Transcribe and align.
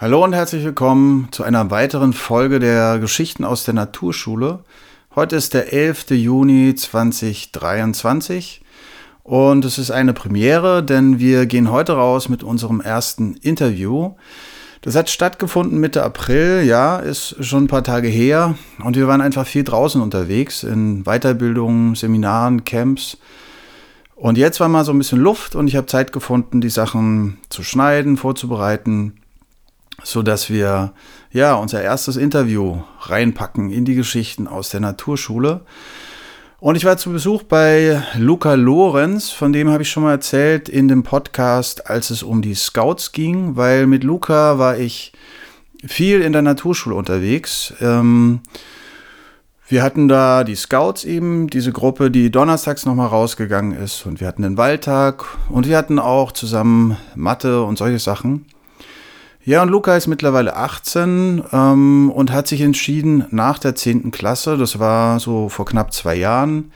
Hallo 0.00 0.24
und 0.24 0.32
herzlich 0.32 0.64
willkommen 0.64 1.28
zu 1.30 1.42
einer 1.42 1.70
weiteren 1.70 2.14
Folge 2.14 2.58
der 2.58 2.98
Geschichten 3.00 3.44
aus 3.44 3.64
der 3.64 3.74
Naturschule. 3.74 4.60
Heute 5.14 5.36
ist 5.36 5.52
der 5.52 5.74
11. 5.74 6.12
Juni 6.12 6.74
2023 6.74 8.62
und 9.24 9.62
es 9.66 9.76
ist 9.76 9.90
eine 9.90 10.14
Premiere, 10.14 10.82
denn 10.82 11.18
wir 11.18 11.44
gehen 11.44 11.70
heute 11.70 11.92
raus 11.92 12.30
mit 12.30 12.42
unserem 12.42 12.80
ersten 12.80 13.34
Interview. 13.42 14.14
Das 14.80 14.96
hat 14.96 15.10
stattgefunden 15.10 15.78
Mitte 15.78 16.02
April, 16.02 16.62
ja, 16.64 16.96
ist 16.96 17.36
schon 17.44 17.64
ein 17.64 17.68
paar 17.68 17.84
Tage 17.84 18.08
her 18.08 18.54
und 18.82 18.96
wir 18.96 19.06
waren 19.06 19.20
einfach 19.20 19.46
viel 19.46 19.64
draußen 19.64 20.00
unterwegs 20.00 20.62
in 20.62 21.04
Weiterbildungen, 21.04 21.94
Seminaren, 21.94 22.64
Camps. 22.64 23.18
Und 24.14 24.38
jetzt 24.38 24.60
war 24.60 24.68
mal 24.70 24.86
so 24.86 24.92
ein 24.92 24.98
bisschen 24.98 25.20
Luft 25.20 25.54
und 25.56 25.68
ich 25.68 25.76
habe 25.76 25.88
Zeit 25.88 26.10
gefunden, 26.10 26.62
die 26.62 26.70
Sachen 26.70 27.36
zu 27.50 27.62
schneiden, 27.62 28.16
vorzubereiten 28.16 29.19
so 30.02 30.22
dass 30.22 30.50
wir 30.50 30.92
ja 31.32 31.54
unser 31.54 31.82
erstes 31.82 32.16
Interview 32.16 32.78
reinpacken 33.00 33.70
in 33.70 33.84
die 33.84 33.94
Geschichten 33.94 34.48
aus 34.48 34.70
der 34.70 34.80
Naturschule. 34.80 35.60
Und 36.58 36.76
ich 36.76 36.84
war 36.84 36.98
zu 36.98 37.10
Besuch 37.10 37.42
bei 37.42 38.02
Luca 38.16 38.52
Lorenz, 38.54 39.30
von 39.30 39.52
dem 39.52 39.70
habe 39.70 39.82
ich 39.82 39.90
schon 39.90 40.02
mal 40.02 40.12
erzählt 40.12 40.68
in 40.68 40.88
dem 40.88 41.02
Podcast, 41.02 41.88
als 41.88 42.10
es 42.10 42.22
um 42.22 42.42
die 42.42 42.54
Scouts 42.54 43.12
ging, 43.12 43.56
weil 43.56 43.86
mit 43.86 44.04
Luca 44.04 44.58
war 44.58 44.76
ich 44.76 45.12
viel 45.86 46.20
in 46.20 46.34
der 46.34 46.42
Naturschule 46.42 46.94
unterwegs. 46.94 47.72
Ähm, 47.80 48.40
wir 49.68 49.82
hatten 49.82 50.08
da 50.08 50.44
die 50.44 50.56
Scouts 50.56 51.04
eben, 51.04 51.46
diese 51.46 51.72
Gruppe, 51.72 52.10
die 52.10 52.30
donnerstags 52.30 52.84
nochmal 52.84 53.06
rausgegangen 53.06 53.72
ist. 53.72 54.04
Und 54.04 54.20
wir 54.20 54.26
hatten 54.26 54.42
den 54.42 54.56
Waldtag 54.56 55.24
und 55.48 55.68
wir 55.68 55.78
hatten 55.78 55.98
auch 55.98 56.32
zusammen 56.32 56.96
Mathe 57.14 57.62
und 57.62 57.78
solche 57.78 58.00
Sachen. 58.00 58.46
Ja, 59.44 59.62
und 59.62 59.70
Luca 59.70 59.96
ist 59.96 60.06
mittlerweile 60.06 60.54
18 60.54 61.44
ähm, 61.50 62.12
und 62.14 62.30
hat 62.30 62.46
sich 62.46 62.60
entschieden, 62.60 63.24
nach 63.30 63.58
der 63.58 63.74
10. 63.74 64.10
Klasse, 64.10 64.58
das 64.58 64.78
war 64.78 65.18
so 65.18 65.48
vor 65.48 65.64
knapp 65.64 65.94
zwei 65.94 66.14
Jahren, 66.14 66.72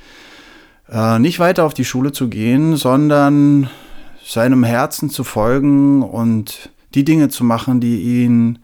äh, 0.91 1.19
nicht 1.19 1.39
weiter 1.39 1.65
auf 1.65 1.75
die 1.75 1.85
Schule 1.85 2.13
zu 2.13 2.29
gehen, 2.29 2.77
sondern 2.77 3.69
seinem 4.25 4.65
Herzen 4.65 5.11
zu 5.11 5.25
folgen 5.25 6.03
und 6.03 6.71
die 6.95 7.05
Dinge 7.05 7.29
zu 7.29 7.45
machen, 7.45 7.81
die 7.81 8.01
ihn 8.25 8.59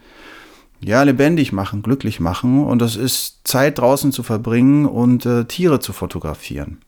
ja 0.80 1.02
lebendig 1.02 1.52
machen, 1.52 1.82
glücklich 1.82 2.20
machen. 2.20 2.64
Und 2.64 2.80
das 2.80 2.96
ist 2.96 3.40
Zeit 3.44 3.78
draußen 3.78 4.12
zu 4.12 4.22
verbringen 4.22 4.86
und 4.86 5.26
äh, 5.26 5.44
Tiere 5.44 5.80
zu 5.80 5.92
fotografieren. 5.92 6.78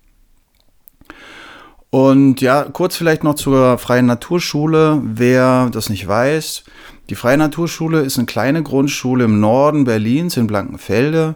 Und 1.95 2.41
ja, 2.41 2.63
kurz 2.65 2.97
vielleicht 2.97 3.23
noch 3.23 3.35
zur 3.35 3.77
Freien 3.77 4.07
Naturschule. 4.07 5.03
Wer 5.05 5.69
das 5.71 5.91
nicht 5.91 6.09
weiß, 6.09 6.65
die 7.11 7.15
Freie 7.15 7.37
Naturschule 7.37 8.01
ist 8.01 8.17
eine 8.17 8.25
kleine 8.25 8.63
Grundschule 8.63 9.25
im 9.25 9.41
Norden 9.41 9.85
Berlins 9.85 10.39
in 10.39 10.47
Blankenfelde. 10.47 11.35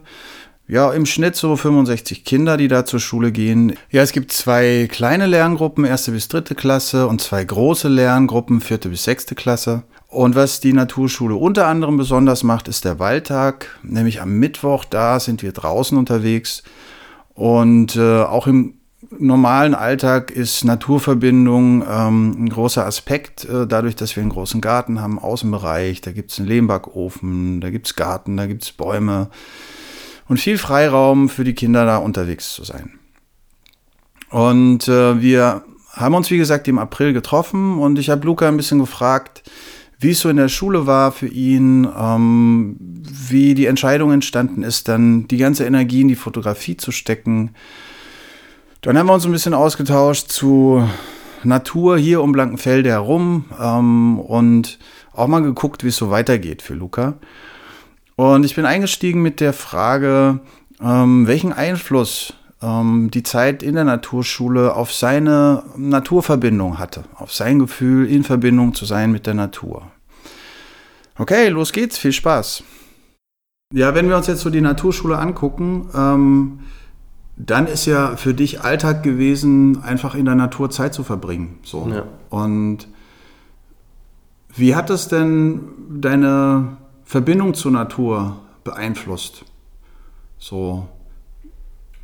Ja, 0.66 0.92
im 0.94 1.04
Schnitt 1.04 1.36
so 1.36 1.56
65 1.56 2.24
Kinder, 2.24 2.56
die 2.56 2.68
da 2.68 2.86
zur 2.86 3.00
Schule 3.00 3.32
gehen. 3.32 3.74
Ja, 3.90 4.00
es 4.00 4.12
gibt 4.12 4.32
zwei 4.32 4.88
kleine 4.90 5.26
Lerngruppen, 5.26 5.84
erste 5.84 6.12
bis 6.12 6.28
dritte 6.28 6.54
Klasse 6.54 7.06
und 7.06 7.20
zwei 7.20 7.44
große 7.44 7.88
Lerngruppen, 7.88 8.62
vierte 8.62 8.88
bis 8.88 9.04
sechste 9.04 9.34
Klasse. 9.34 9.82
Und 10.08 10.36
was 10.36 10.60
die 10.60 10.72
Naturschule 10.72 11.34
unter 11.34 11.66
anderem 11.66 11.98
besonders 11.98 12.44
macht, 12.44 12.66
ist 12.66 12.86
der 12.86 12.98
Waldtag. 12.98 13.78
Nämlich 13.82 14.22
am 14.22 14.30
Mittwoch, 14.38 14.86
da 14.86 15.20
sind 15.20 15.42
wir 15.42 15.52
draußen 15.52 15.98
unterwegs. 15.98 16.62
Und 17.34 17.96
äh, 17.96 18.22
auch 18.22 18.46
im 18.46 18.78
normalen 19.18 19.74
Alltag 19.74 20.30
ist 20.30 20.64
Naturverbindung 20.64 21.82
ähm, 21.88 22.44
ein 22.44 22.48
großer 22.48 22.84
Aspekt, 22.84 23.44
äh, 23.44 23.66
dadurch, 23.66 23.96
dass 23.96 24.16
wir 24.16 24.22
einen 24.22 24.30
großen 24.30 24.60
Garten 24.60 25.00
haben, 25.00 25.18
Außenbereich, 25.18 26.00
da 26.00 26.12
gibt 26.12 26.30
es 26.30 26.38
einen 26.38 26.48
Lehmbackofen, 26.48 27.60
da 27.60 27.70
gibt 27.70 27.86
es 27.86 27.96
Garten, 27.96 28.36
da 28.36 28.46
gibt 28.46 28.62
es 28.62 28.72
Bäume 28.72 29.30
und 30.28 30.38
viel 30.38 30.58
Freiraum 30.58 31.28
für 31.28 31.44
die 31.44 31.54
Kinder 31.54 31.84
da 31.84 31.98
unterwegs 31.98 32.52
zu 32.52 32.64
sein. 32.64 32.98
Und 34.30 34.88
äh, 34.88 35.20
wir 35.20 35.62
haben 35.92 36.14
uns, 36.14 36.30
wie 36.30 36.38
gesagt, 36.38 36.68
im 36.68 36.78
April 36.78 37.12
getroffen 37.12 37.78
und 37.78 37.98
ich 37.98 38.10
habe 38.10 38.26
Luca 38.26 38.48
ein 38.48 38.56
bisschen 38.56 38.78
gefragt, 38.78 39.42
wie 39.98 40.10
es 40.10 40.20
so 40.20 40.28
in 40.28 40.36
der 40.36 40.48
Schule 40.48 40.86
war 40.86 41.10
für 41.12 41.28
ihn, 41.28 41.88
ähm, 41.98 42.76
wie 42.78 43.54
die 43.54 43.66
Entscheidung 43.66 44.12
entstanden 44.12 44.62
ist, 44.62 44.88
dann 44.88 45.26
die 45.28 45.38
ganze 45.38 45.64
Energie 45.64 46.02
in 46.02 46.08
die 46.08 46.16
Fotografie 46.16 46.76
zu 46.76 46.92
stecken, 46.92 47.52
dann 48.86 48.96
haben 48.96 49.06
wir 49.08 49.14
uns 49.14 49.26
ein 49.26 49.32
bisschen 49.32 49.52
ausgetauscht 49.52 50.30
zu 50.30 50.88
Natur 51.42 51.98
hier 51.98 52.22
um 52.22 52.30
Blankenfelde 52.30 52.90
herum 52.90 53.46
ähm, 53.60 54.20
und 54.20 54.78
auch 55.12 55.26
mal 55.26 55.42
geguckt, 55.42 55.82
wie 55.82 55.88
es 55.88 55.96
so 55.96 56.10
weitergeht 56.10 56.62
für 56.62 56.74
Luca. 56.74 57.14
Und 58.14 58.44
ich 58.44 58.54
bin 58.54 58.64
eingestiegen 58.64 59.22
mit 59.22 59.40
der 59.40 59.52
Frage, 59.52 60.38
ähm, 60.80 61.26
welchen 61.26 61.52
Einfluss 61.52 62.34
ähm, 62.62 63.10
die 63.12 63.24
Zeit 63.24 63.64
in 63.64 63.74
der 63.74 63.82
Naturschule 63.82 64.74
auf 64.76 64.92
seine 64.92 65.64
Naturverbindung 65.76 66.78
hatte, 66.78 67.02
auf 67.16 67.32
sein 67.32 67.58
Gefühl, 67.58 68.08
in 68.08 68.22
Verbindung 68.22 68.72
zu 68.72 68.84
sein 68.84 69.10
mit 69.10 69.26
der 69.26 69.34
Natur. 69.34 69.90
Okay, 71.18 71.48
los 71.48 71.72
geht's, 71.72 71.98
viel 71.98 72.12
Spaß. 72.12 72.62
Ja, 73.74 73.96
wenn 73.96 74.08
wir 74.08 74.16
uns 74.16 74.28
jetzt 74.28 74.42
so 74.42 74.50
die 74.50 74.60
Naturschule 74.60 75.18
angucken, 75.18 75.90
ähm, 75.92 76.60
dann 77.36 77.66
ist 77.66 77.84
ja 77.86 78.16
für 78.16 78.32
dich 78.32 78.62
Alltag 78.62 79.02
gewesen, 79.02 79.82
einfach 79.82 80.14
in 80.14 80.24
der 80.24 80.34
Natur 80.34 80.70
Zeit 80.70 80.94
zu 80.94 81.04
verbringen. 81.04 81.58
So. 81.62 81.86
Ja. 81.88 82.06
Und 82.30 82.88
wie 84.54 84.74
hat 84.74 84.88
das 84.88 85.08
denn 85.08 85.68
deine 85.90 86.78
Verbindung 87.04 87.52
zur 87.52 87.72
Natur 87.72 88.38
beeinflusst, 88.64 89.44
so 90.38 90.88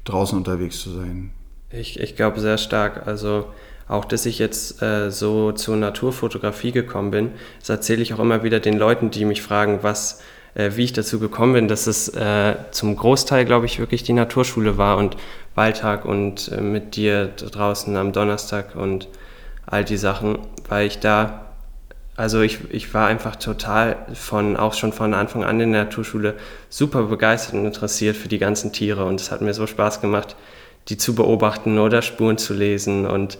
draußen 0.04 0.36
unterwegs 0.36 0.80
zu 0.80 0.90
sein? 0.90 1.30
Ich, 1.70 1.98
ich 1.98 2.14
glaube 2.14 2.40
sehr 2.40 2.58
stark. 2.58 3.06
Also 3.06 3.46
auch, 3.88 4.04
dass 4.04 4.26
ich 4.26 4.38
jetzt 4.38 4.82
äh, 4.82 5.10
so 5.10 5.52
zur 5.52 5.76
Naturfotografie 5.76 6.72
gekommen 6.72 7.10
bin, 7.10 7.30
das 7.60 7.70
erzähle 7.70 8.02
ich 8.02 8.12
auch 8.12 8.18
immer 8.18 8.42
wieder 8.42 8.60
den 8.60 8.76
Leuten, 8.76 9.10
die 9.10 9.24
mich 9.24 9.40
fragen, 9.40 9.78
was 9.82 10.20
wie 10.54 10.84
ich 10.84 10.92
dazu 10.92 11.18
gekommen 11.18 11.54
bin, 11.54 11.68
dass 11.68 11.86
es 11.86 12.08
äh, 12.08 12.54
zum 12.70 12.96
Großteil, 12.96 13.44
glaube 13.44 13.66
ich, 13.66 13.78
wirklich 13.78 14.02
die 14.02 14.12
Naturschule 14.12 14.76
war 14.76 14.98
und 14.98 15.16
Waldtag 15.54 16.04
und 16.04 16.50
äh, 16.52 16.60
mit 16.60 16.96
dir 16.96 17.28
draußen 17.28 17.96
am 17.96 18.12
Donnerstag 18.12 18.76
und 18.76 19.08
all 19.66 19.84
die 19.84 19.96
Sachen, 19.96 20.38
weil 20.68 20.86
ich 20.86 20.98
da, 20.98 21.52
also 22.16 22.42
ich, 22.42 22.58
ich 22.70 22.92
war 22.92 23.06
einfach 23.06 23.36
total 23.36 23.96
von, 24.12 24.56
auch 24.56 24.74
schon 24.74 24.92
von 24.92 25.14
Anfang 25.14 25.44
an 25.44 25.60
in 25.60 25.72
der 25.72 25.84
Naturschule 25.84 26.34
super 26.68 27.04
begeistert 27.04 27.54
und 27.54 27.64
interessiert 27.64 28.16
für 28.16 28.28
die 28.28 28.38
ganzen 28.38 28.72
Tiere 28.72 29.04
und 29.04 29.20
es 29.20 29.30
hat 29.30 29.40
mir 29.40 29.54
so 29.54 29.66
Spaß 29.66 30.00
gemacht, 30.00 30.36
die 30.88 30.98
zu 30.98 31.14
beobachten 31.14 31.78
oder 31.78 32.02
Spuren 32.02 32.38
zu 32.38 32.52
lesen 32.52 33.06
und 33.06 33.38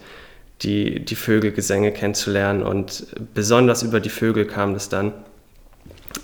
die, 0.61 1.03
die 1.03 1.15
Vögelgesänge 1.15 1.91
kennenzulernen 1.91 2.63
und 2.63 3.05
besonders 3.33 3.83
über 3.83 3.99
die 3.99 4.09
Vögel 4.09 4.45
kam 4.45 4.73
das 4.73 4.89
dann 4.89 5.11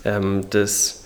ähm, 0.04 0.42
das, 0.50 1.04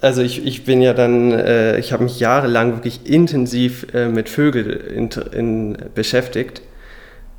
also 0.00 0.22
ich, 0.22 0.44
ich 0.44 0.64
bin 0.64 0.82
ja 0.82 0.94
dann, 0.94 1.32
äh, 1.32 1.78
ich 1.78 1.92
habe 1.92 2.04
mich 2.04 2.18
jahrelang 2.20 2.74
wirklich 2.74 3.06
intensiv 3.06 3.86
äh, 3.94 4.08
mit 4.08 4.28
Vögeln 4.28 4.70
in, 4.70 5.10
in, 5.32 5.76
beschäftigt 5.94 6.62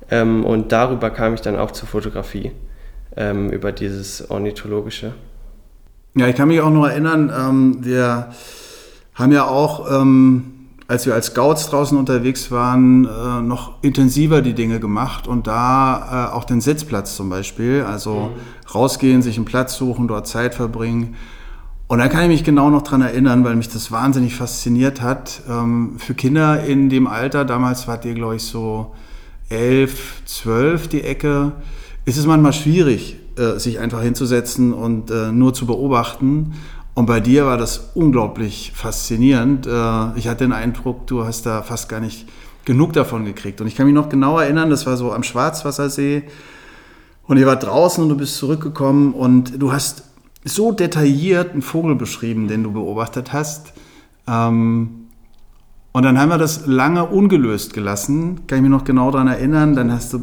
ähm, 0.10 0.46
und 0.46 0.72
darüber 0.72 1.10
kam 1.10 1.34
ich 1.34 1.42
dann 1.42 1.58
auch 1.58 1.72
zur 1.72 1.88
Fotografie, 1.88 2.52
ähm, 3.16 3.50
über 3.50 3.72
dieses 3.72 4.30
Ornithologische. 4.30 5.14
Ja, 6.16 6.28
ich 6.28 6.36
kann 6.36 6.48
mich 6.48 6.62
auch 6.62 6.70
noch 6.70 6.88
erinnern, 6.88 7.34
ähm, 7.36 7.78
wir 7.82 8.30
haben 9.16 9.32
ja 9.32 9.46
auch 9.46 9.90
ähm, 9.92 10.63
als 10.94 11.08
wir 11.08 11.16
als 11.16 11.28
Scouts 11.28 11.72
draußen 11.72 11.98
unterwegs 11.98 12.52
waren, 12.52 13.06
äh, 13.06 13.42
noch 13.42 13.82
intensiver 13.82 14.44
die 14.44 14.54
Dinge 14.54 14.80
gemacht 14.80 15.28
und 15.28 15.48
da 15.48 16.30
äh, 16.30 16.36
auch 16.36 16.44
den 16.44 16.62
Sitzplatz 16.62 17.16
zum 17.16 17.32
Beispiel, 17.32 17.82
also 17.82 18.32
mhm. 18.32 18.72
rausgehen, 18.76 19.24
sich 19.24 19.38
einen 19.38 19.46
Platz 19.46 19.76
suchen, 19.76 20.08
dort 20.08 20.28
Zeit 20.28 20.54
verbringen. 20.54 21.16
Und 21.88 21.98
da 21.98 22.08
kann 22.10 22.22
ich 22.22 22.28
mich 22.28 22.44
genau 22.44 22.70
noch 22.70 22.84
dran 22.84 23.02
erinnern, 23.02 23.44
weil 23.44 23.56
mich 23.56 23.70
das 23.70 23.92
wahnsinnig 23.92 24.36
fasziniert 24.36 25.02
hat. 25.02 25.42
Ähm, 25.50 25.96
für 25.98 26.14
Kinder 26.14 26.64
in 26.64 26.90
dem 26.90 27.08
Alter, 27.08 27.44
damals 27.44 27.88
wart 27.88 28.06
ihr, 28.06 28.14
glaube 28.14 28.36
ich, 28.36 28.44
so 28.44 28.94
elf, 29.50 30.22
zwölf 30.26 30.88
die 30.88 31.02
Ecke, 31.02 31.54
ist 32.06 32.18
es 32.18 32.28
manchmal 32.28 32.54
schwierig, 32.54 33.18
äh, 33.40 33.58
sich 33.58 33.80
einfach 33.80 34.04
hinzusetzen 34.04 34.74
und 34.74 35.10
äh, 35.10 35.32
nur 35.32 35.56
zu 35.56 35.66
beobachten. 35.66 36.54
Und 36.96 37.08
bei 37.08 37.20
dir 37.20 37.46
war 37.46 37.58
das 37.58 37.92
unglaublich 37.96 38.72
faszinierend. 38.76 39.66
Äh, 39.66 40.18
ich 40.18 40.28
hatte 40.28 40.46
den 40.46 40.54
Eindruck, 40.54 41.08
du 41.08 41.26
hast 41.26 41.46
da 41.46 41.64
fast 41.64 41.90
gar 41.90 42.00
nicht 42.00 42.28
genug 42.66 42.94
davon 42.94 43.26
gekriegt. 43.26 43.62
Und 43.62 43.68
ich 43.68 43.76
kann 43.76 43.86
mich 43.86 43.96
noch 43.96 44.10
genau 44.10 44.40
erinnern, 44.40 44.70
das 44.70 44.86
war 44.86 44.96
so 44.96 45.12
am 45.12 45.24
Schwarzwassersee. 45.24 46.24
Und 47.26 47.38
ihr 47.38 47.48
wart 47.48 47.64
draußen 47.64 48.04
und 48.04 48.10
du 48.10 48.18
bist 48.18 48.38
zurückgekommen 48.38 49.14
und 49.14 49.62
du 49.62 49.72
hast 49.72 50.04
so 50.44 50.72
detailliert 50.72 51.54
einen 51.54 51.62
Vogel 51.62 51.96
beschrieben, 51.96 52.48
den 52.48 52.64
du 52.64 52.74
beobachtet 52.74 53.32
hast. 53.34 53.74
Ähm, 54.28 55.03
Und 55.96 56.04
dann 56.04 56.20
haben 56.20 56.30
wir 56.30 56.40
das 56.40 56.66
lange 56.66 57.06
ungelöst 57.06 57.76
gelassen. 57.76 58.48
Kann 58.48 58.58
ich 58.58 58.62
mich 58.64 58.72
noch 58.72 58.84
genau 58.84 59.12
daran 59.12 59.28
erinnern. 59.28 59.76
Dann 59.76 59.92
hast 59.92 60.12
du 60.12 60.20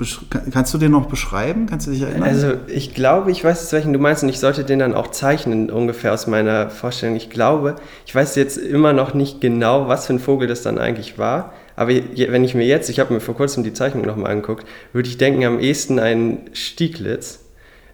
kannst 0.50 0.74
du 0.74 0.78
den 0.78 0.90
noch 0.90 1.06
beschreiben? 1.06 1.66
Kannst 1.66 1.86
du 1.86 1.92
dich 1.92 2.02
erinnern? 2.02 2.24
Also 2.24 2.54
ich 2.66 2.92
glaube, 2.92 3.30
ich 3.30 3.44
weiß 3.44 3.60
jetzt 3.60 3.72
welchen 3.72 3.92
du 3.92 4.00
meinst 4.00 4.24
und 4.24 4.30
ich 4.30 4.40
sollte 4.40 4.64
den 4.64 4.80
dann 4.80 4.94
auch 4.94 5.12
zeichnen 5.12 5.70
ungefähr 5.70 6.12
aus 6.12 6.26
meiner 6.26 6.70
Vorstellung. 6.70 7.14
Ich 7.14 7.30
glaube, 7.30 7.76
ich 8.04 8.12
weiß 8.12 8.34
jetzt 8.34 8.58
immer 8.58 8.92
noch 8.92 9.14
nicht 9.14 9.40
genau, 9.40 9.86
was 9.86 10.06
für 10.06 10.14
ein 10.14 10.18
Vogel 10.18 10.48
das 10.48 10.62
dann 10.62 10.76
eigentlich 10.78 11.18
war. 11.18 11.52
Aber 11.76 11.92
wenn 11.92 12.42
ich 12.42 12.56
mir 12.56 12.66
jetzt, 12.66 12.90
ich 12.90 12.98
habe 12.98 13.14
mir 13.14 13.20
vor 13.20 13.36
kurzem 13.36 13.62
die 13.62 13.72
Zeichnung 13.72 14.04
nochmal 14.04 14.32
angeguckt, 14.32 14.66
würde 14.92 15.08
ich 15.08 15.18
denken, 15.18 15.44
am 15.44 15.60
ehesten 15.60 16.00
ein 16.00 16.40
Stieglitz 16.52 17.44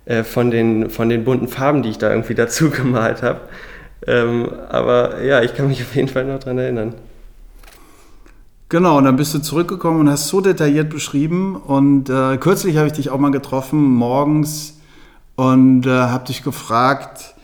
äh, 0.07 0.25
von, 0.25 0.51
den, 0.51 0.89
von 0.89 1.11
den 1.11 1.25
bunten 1.25 1.47
Farben, 1.47 1.83
die 1.83 1.91
ich 1.91 1.99
da 1.99 2.09
irgendwie 2.09 2.35
dazu 2.37 2.71
gemalt 2.71 3.23
habe. 3.23 3.41
Ähm, 4.07 4.49
aber 4.71 5.23
ja, 5.23 5.43
ich 5.43 5.55
kann 5.55 5.69
mich 5.69 5.83
auf 5.83 5.95
jeden 5.95 6.09
Fall 6.09 6.25
noch 6.25 6.39
daran 6.39 6.57
erinnern. 6.57 6.95
Genau, 8.69 8.99
und 8.99 9.05
dann 9.05 9.17
bist 9.17 9.33
du 9.33 9.39
zurückgekommen 9.39 10.01
und 10.01 10.11
hast 10.11 10.29
so 10.29 10.41
detailliert 10.41 10.91
beschrieben. 10.91 11.57
Und 11.57 12.11
äh, 12.11 12.37
kürzlich 12.39 12.77
habe 12.77 12.89
ich 12.89 12.95
dich 12.95 13.11
auch 13.11 13.19
mal 13.19 13.31
getroffen, 13.31 13.95
morgens, 13.95 14.77
und 15.37 15.87
äh, 15.87 15.91
habe 15.91 16.25
dich 16.25 16.43
gefragt, 16.43 17.35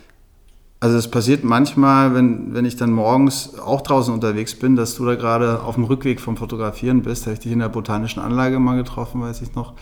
also 0.79 0.97
es 0.97 1.09
passiert 1.09 1.45
manchmal, 1.45 2.13
wenn, 2.13 2.53
wenn 2.53 2.65
ich 2.65 2.75
dann 2.75 2.91
morgens 2.91 3.57
auch 3.57 3.81
draußen 3.81 4.13
unterwegs 4.13 4.55
bin, 4.55 4.75
dass 4.75 4.95
du 4.95 5.05
da 5.05 5.15
gerade 5.15 5.61
auf 5.61 5.75
dem 5.75 5.85
Rückweg 5.85 6.19
vom 6.19 6.35
Fotografieren 6.35 7.03
bist. 7.03 7.21
Da 7.21 7.27
habe 7.27 7.35
ich 7.35 7.39
dich 7.39 7.51
in 7.53 7.59
der 7.59 7.69
botanischen 7.69 8.21
Anlage 8.21 8.59
mal 8.59 8.75
getroffen, 8.75 9.21
weiß 9.21 9.41
ich 9.43 9.55
noch. 9.55 9.73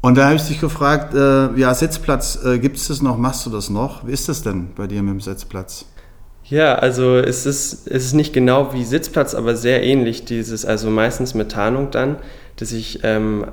Und 0.00 0.16
da 0.16 0.26
habe 0.26 0.36
ich 0.36 0.46
dich 0.46 0.60
gefragt, 0.60 1.12
äh, 1.12 1.52
ja, 1.58 1.74
Sitzplatz, 1.74 2.38
äh, 2.44 2.58
gibt 2.58 2.76
es 2.76 2.86
das 2.86 3.02
noch, 3.02 3.18
machst 3.18 3.44
du 3.44 3.50
das 3.50 3.68
noch? 3.68 4.06
Wie 4.06 4.12
ist 4.12 4.28
das 4.28 4.42
denn 4.42 4.68
bei 4.76 4.86
dir 4.86 5.02
mit 5.02 5.12
dem 5.12 5.20
Sitzplatz? 5.20 5.84
Ja, 6.50 6.76
also 6.76 7.18
es 7.18 7.44
ist, 7.44 7.86
es 7.88 8.06
ist 8.06 8.14
nicht 8.14 8.32
genau 8.32 8.72
wie 8.72 8.84
Sitzplatz, 8.84 9.34
aber 9.34 9.54
sehr 9.54 9.82
ähnlich. 9.82 10.24
Dieses, 10.24 10.64
also 10.64 10.88
meistens 10.88 11.34
mit 11.34 11.50
Tarnung 11.52 11.90
dann, 11.90 12.16
dass 12.56 12.72
ich 12.72 13.00
ähm, 13.02 13.46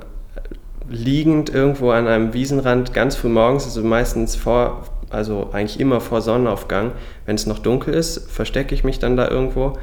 liegend 0.88 1.50
irgendwo 1.50 1.90
an 1.90 2.06
einem 2.06 2.32
Wiesenrand 2.32 2.94
ganz 2.94 3.14
früh 3.16 3.28
morgens, 3.28 3.64
also 3.64 3.82
meistens 3.82 4.34
vor, 4.34 4.84
also 5.10 5.50
eigentlich 5.52 5.78
immer 5.78 6.00
vor 6.00 6.22
Sonnenaufgang, 6.22 6.92
wenn 7.26 7.34
es 7.36 7.46
noch 7.46 7.58
dunkel 7.58 7.92
ist, 7.92 8.30
verstecke 8.30 8.74
ich 8.74 8.82
mich 8.82 8.98
dann 8.98 9.16
da 9.16 9.28
irgendwo, 9.28 9.74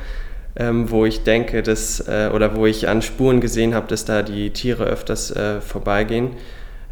ähm, 0.55 0.89
wo 0.89 1.05
ich 1.05 1.23
denke, 1.23 1.61
dass, 1.61 1.99
äh, 2.07 2.31
oder 2.33 2.55
wo 2.55 2.65
ich 2.65 2.87
an 2.89 3.03
Spuren 3.03 3.41
gesehen 3.41 3.75
habe, 3.75 3.87
dass 3.87 4.05
da 4.05 4.23
die 4.23 4.49
Tiere 4.51 4.85
öfters 4.85 5.29
äh, 5.29 5.61
vorbeigehen. 5.61 6.31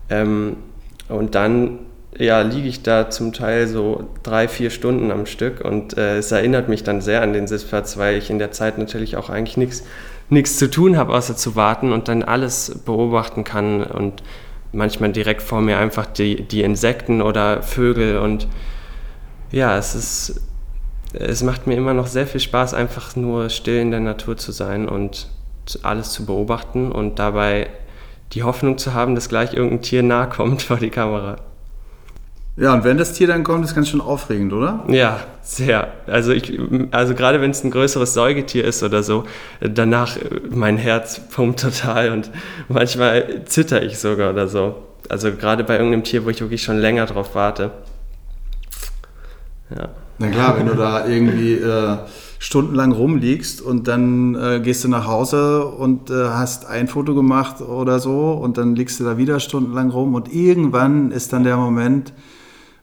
Ähm, 0.10 0.58
und 1.10 1.34
dann 1.34 1.80
ja, 2.18 2.42
liege 2.42 2.68
ich 2.68 2.84
da 2.84 3.10
zum 3.10 3.32
Teil 3.34 3.68
so 3.68 4.10
drei, 4.24 4.48
vier 4.48 4.70
Stunden 4.70 5.12
am 5.12 5.26
Stück 5.26 5.62
und 5.62 5.98
äh, 5.98 6.18
es 6.18 6.32
erinnert 6.32 6.68
mich 6.68 6.84
dann 6.84 7.02
sehr 7.02 7.22
an 7.22 7.34
den 7.34 7.48
Sitzplatz, 7.48 7.98
weil 7.98 8.18
ich 8.18 8.30
in 8.30 8.40
der 8.40 8.52
Zeit 8.52 8.78
natürlich 8.78 9.16
auch 9.16 9.30
eigentlich 9.30 9.58
nichts 10.30 10.58
zu 10.58 10.70
tun 10.70 10.98
habe, 10.98 11.14
außer 11.14 11.38
zu 11.38 11.56
warten 11.56 11.94
und 11.94 12.08
dann 12.08 12.24
alles 12.24 12.82
beobachten 12.86 13.44
kann 13.44 13.84
und 13.84 14.24
manchmal 14.74 15.12
direkt 15.12 15.42
vor 15.42 15.62
mir 15.62 15.78
einfach 15.78 16.06
die, 16.06 16.44
die 16.44 16.64
Insekten 16.64 17.22
oder 17.22 17.64
Vögel 17.64 18.18
und 18.18 18.48
ja, 19.52 19.78
es 19.78 19.96
ist, 19.96 20.42
es 21.14 21.44
macht 21.44 21.68
mir 21.68 21.76
immer 21.76 21.94
noch 21.94 22.08
sehr 22.08 22.28
viel 22.28 22.40
Spaß, 22.40 22.74
einfach 22.74 23.16
nur 23.16 23.50
still 23.50 23.82
in 23.82 23.92
der 23.92 24.00
Natur 24.00 24.38
zu 24.38 24.52
sein 24.52 24.88
und 24.88 25.30
alles 25.84 26.12
zu 26.12 26.26
beobachten 26.26 26.92
und 26.92 27.20
dabei 27.20 27.68
die 28.34 28.44
Hoffnung 28.44 28.78
zu 28.78 28.94
haben, 28.94 29.16
dass 29.16 29.30
gleich 29.30 29.54
irgendein 29.54 29.82
Tier 29.82 30.04
nahe 30.04 30.30
kommt 30.30 30.62
vor 30.62 30.78
die 30.78 30.90
Kamera. 30.90 31.38
Ja, 32.58 32.74
und 32.74 32.84
wenn 32.84 32.98
das 32.98 33.14
Tier 33.14 33.28
dann 33.28 33.44
kommt, 33.44 33.64
ist 33.64 33.76
ganz 33.76 33.90
schön 33.90 34.02
aufregend, 34.02 34.52
oder? 34.52 34.84
Ja, 34.90 35.22
sehr. 35.42 35.94
Also, 36.06 36.32
ich, 36.34 36.60
also 36.92 37.16
gerade 37.16 37.40
wenn 37.40 37.52
es 37.52 37.64
ein 37.64 37.72
größeres 37.72 38.14
Säugetier 38.14 38.66
ist 38.66 38.84
oder 38.84 39.04
so, 39.04 39.24
danach 39.62 40.18
mein 40.50 40.78
Herz 40.78 41.22
pumpt 41.30 41.62
total 41.62 42.12
und 42.12 42.30
manchmal 42.68 43.44
zitter 43.46 43.82
ich 43.82 44.00
sogar 44.00 44.32
oder 44.32 44.48
so. 44.48 44.76
Also 45.10 45.32
gerade 45.32 45.64
bei 45.64 45.78
irgendeinem 45.78 46.04
Tier, 46.04 46.26
wo 46.26 46.30
ich 46.30 46.42
wirklich 46.42 46.62
schon 46.62 46.78
länger 46.78 47.06
drauf 47.06 47.36
warte. 47.36 47.72
Ja. 49.76 49.90
Na 50.20 50.28
klar, 50.28 50.58
wenn 50.58 50.68
du 50.68 50.76
da 50.76 51.08
irgendwie 51.08 51.54
äh, 51.54 51.98
stundenlang 52.38 52.92
rumliegst 52.92 53.62
und 53.62 53.88
dann 53.88 54.36
äh, 54.36 54.60
gehst 54.60 54.84
du 54.84 54.88
nach 54.88 55.08
Hause 55.08 55.66
und 55.66 56.10
äh, 56.10 56.30
hast 56.30 56.66
ein 56.66 56.88
Foto 56.88 57.16
gemacht 57.16 57.62
oder 57.62 58.00
so 58.00 58.32
und 58.34 58.58
dann 58.58 58.76
liegst 58.76 59.00
du 59.00 59.04
da 59.04 59.18
wieder 59.18 59.40
stundenlang 59.40 59.90
rum 59.90 60.14
und 60.14 60.32
irgendwann 60.34 61.12
ist 61.12 61.34
dann 61.34 61.44
der 61.44 61.58
Moment, 61.58 62.14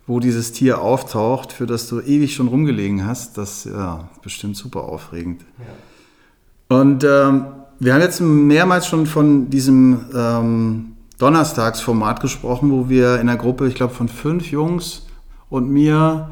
wo 0.08 0.20
dieses 0.20 0.52
Tier 0.52 0.80
auftaucht, 0.80 1.52
für 1.52 1.66
das 1.66 1.86
du 1.86 2.00
ewig 2.00 2.34
schon 2.34 2.48
rumgelegen 2.48 3.06
hast, 3.06 3.36
das 3.38 3.66
ist 3.66 3.72
ja 3.72 4.08
bestimmt 4.22 4.56
super 4.56 4.84
aufregend. 4.84 5.44
Ja. 5.58 6.76
Und 6.78 7.04
ähm, 7.04 7.44
wir 7.78 7.94
haben 7.94 8.00
jetzt 8.00 8.20
mehrmals 8.20 8.86
schon 8.86 9.06
von 9.06 9.50
diesem 9.50 10.06
ähm, 10.14 10.92
Donnerstagsformat 11.18 12.20
gesprochen, 12.20 12.70
wo 12.72 12.88
wir 12.88 13.20
in 13.20 13.26
der 13.26 13.36
Gruppe, 13.36 13.68
ich 13.68 13.74
glaube, 13.74 13.94
von 13.94 14.08
fünf 14.08 14.50
Jungs 14.50 15.06
und 15.50 15.68
mir 15.70 16.30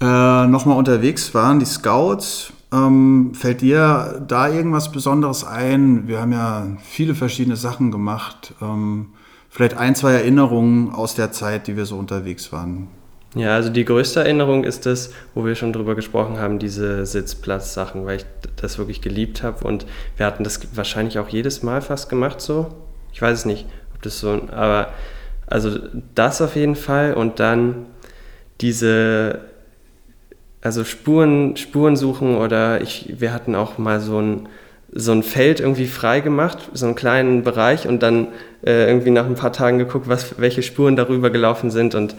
äh, 0.00 0.46
nochmal 0.46 0.78
unterwegs 0.78 1.34
waren, 1.34 1.58
die 1.58 1.66
Scouts. 1.66 2.52
Ähm, 2.72 3.32
fällt 3.34 3.60
dir 3.60 4.24
da 4.26 4.48
irgendwas 4.48 4.90
Besonderes 4.90 5.44
ein? 5.44 6.08
Wir 6.08 6.20
haben 6.20 6.32
ja 6.32 6.66
viele 6.82 7.14
verschiedene 7.14 7.56
Sachen 7.56 7.90
gemacht. 7.90 8.54
Ähm, 8.62 9.08
vielleicht 9.50 9.76
ein, 9.76 9.94
zwei 9.94 10.12
Erinnerungen 10.12 10.94
aus 10.94 11.14
der 11.14 11.32
Zeit, 11.32 11.66
die 11.66 11.76
wir 11.76 11.84
so 11.84 11.96
unterwegs 11.98 12.52
waren. 12.52 12.88
Ja, 13.34 13.54
also 13.54 13.70
die 13.70 13.84
größte 13.84 14.20
Erinnerung 14.20 14.64
ist 14.64 14.86
das, 14.86 15.12
wo 15.34 15.44
wir 15.44 15.54
schon 15.54 15.72
drüber 15.72 15.94
gesprochen 15.94 16.38
haben, 16.38 16.58
diese 16.58 17.06
Sitzplatzsachen, 17.06 18.04
weil 18.04 18.16
ich 18.16 18.26
das 18.56 18.78
wirklich 18.78 19.02
geliebt 19.02 19.42
habe 19.42 19.66
und 19.66 19.86
wir 20.16 20.26
hatten 20.26 20.42
das 20.42 20.60
wahrscheinlich 20.74 21.18
auch 21.18 21.28
jedes 21.28 21.62
Mal 21.62 21.80
fast 21.80 22.08
gemacht 22.08 22.40
so. 22.40 22.68
Ich 23.12 23.22
weiß 23.22 23.40
es 23.40 23.44
nicht, 23.44 23.66
ob 23.94 24.02
das 24.02 24.18
so, 24.18 24.40
aber 24.50 24.88
also 25.46 25.78
das 26.14 26.42
auf 26.42 26.56
jeden 26.56 26.74
Fall 26.74 27.14
und 27.14 27.38
dann 27.38 27.86
diese, 28.60 29.42
also 30.60 30.84
Spuren, 30.84 31.56
Spuren 31.56 31.94
suchen 31.94 32.36
oder 32.36 32.80
ich, 32.80 33.14
wir 33.18 33.32
hatten 33.32 33.54
auch 33.54 33.78
mal 33.78 34.00
so 34.00 34.20
ein, 34.20 34.48
so 34.92 35.12
ein 35.12 35.22
Feld 35.22 35.60
irgendwie 35.60 35.86
frei 35.86 36.20
gemacht, 36.20 36.58
so 36.72 36.86
einen 36.86 36.94
kleinen 36.94 37.42
Bereich 37.42 37.86
und 37.86 38.02
dann 38.02 38.28
äh, 38.64 38.88
irgendwie 38.88 39.10
nach 39.10 39.26
ein 39.26 39.36
paar 39.36 39.52
Tagen 39.52 39.78
geguckt, 39.78 40.08
was, 40.08 40.38
welche 40.38 40.62
Spuren 40.62 40.96
darüber 40.96 41.30
gelaufen 41.30 41.70
sind 41.70 41.94
und 41.94 42.16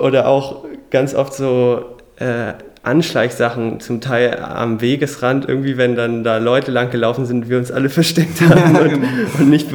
oder 0.00 0.26
auch 0.26 0.64
ganz 0.90 1.14
oft 1.14 1.34
so 1.34 1.96
äh, 2.16 2.54
Anschleichsachen, 2.82 3.80
zum 3.80 4.00
Teil 4.00 4.38
am 4.38 4.80
Wegesrand, 4.80 5.48
irgendwie, 5.48 5.76
wenn 5.76 5.96
dann 5.96 6.22
da 6.22 6.38
Leute 6.38 6.70
lang 6.70 6.90
gelaufen 6.90 7.26
sind, 7.26 7.48
wir 7.48 7.58
uns 7.58 7.72
alle 7.72 7.88
versteckt 7.90 8.40
haben 8.40 8.76
und, 8.76 8.88
genau. 8.88 9.06
und 9.38 9.50
nicht, 9.50 9.68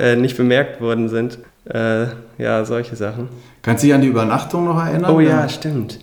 äh, 0.00 0.16
nicht 0.16 0.36
bemerkt 0.36 0.80
worden 0.80 1.08
sind. 1.08 1.38
Äh, 1.64 2.06
ja, 2.38 2.64
solche 2.64 2.96
Sachen. 2.96 3.28
Kannst 3.62 3.82
du 3.82 3.86
dich 3.86 3.94
an 3.94 4.00
die 4.00 4.08
Übernachtung 4.08 4.64
noch 4.64 4.84
erinnern? 4.84 5.14
Oh 5.14 5.20
ja, 5.20 5.48
stimmt 5.48 5.98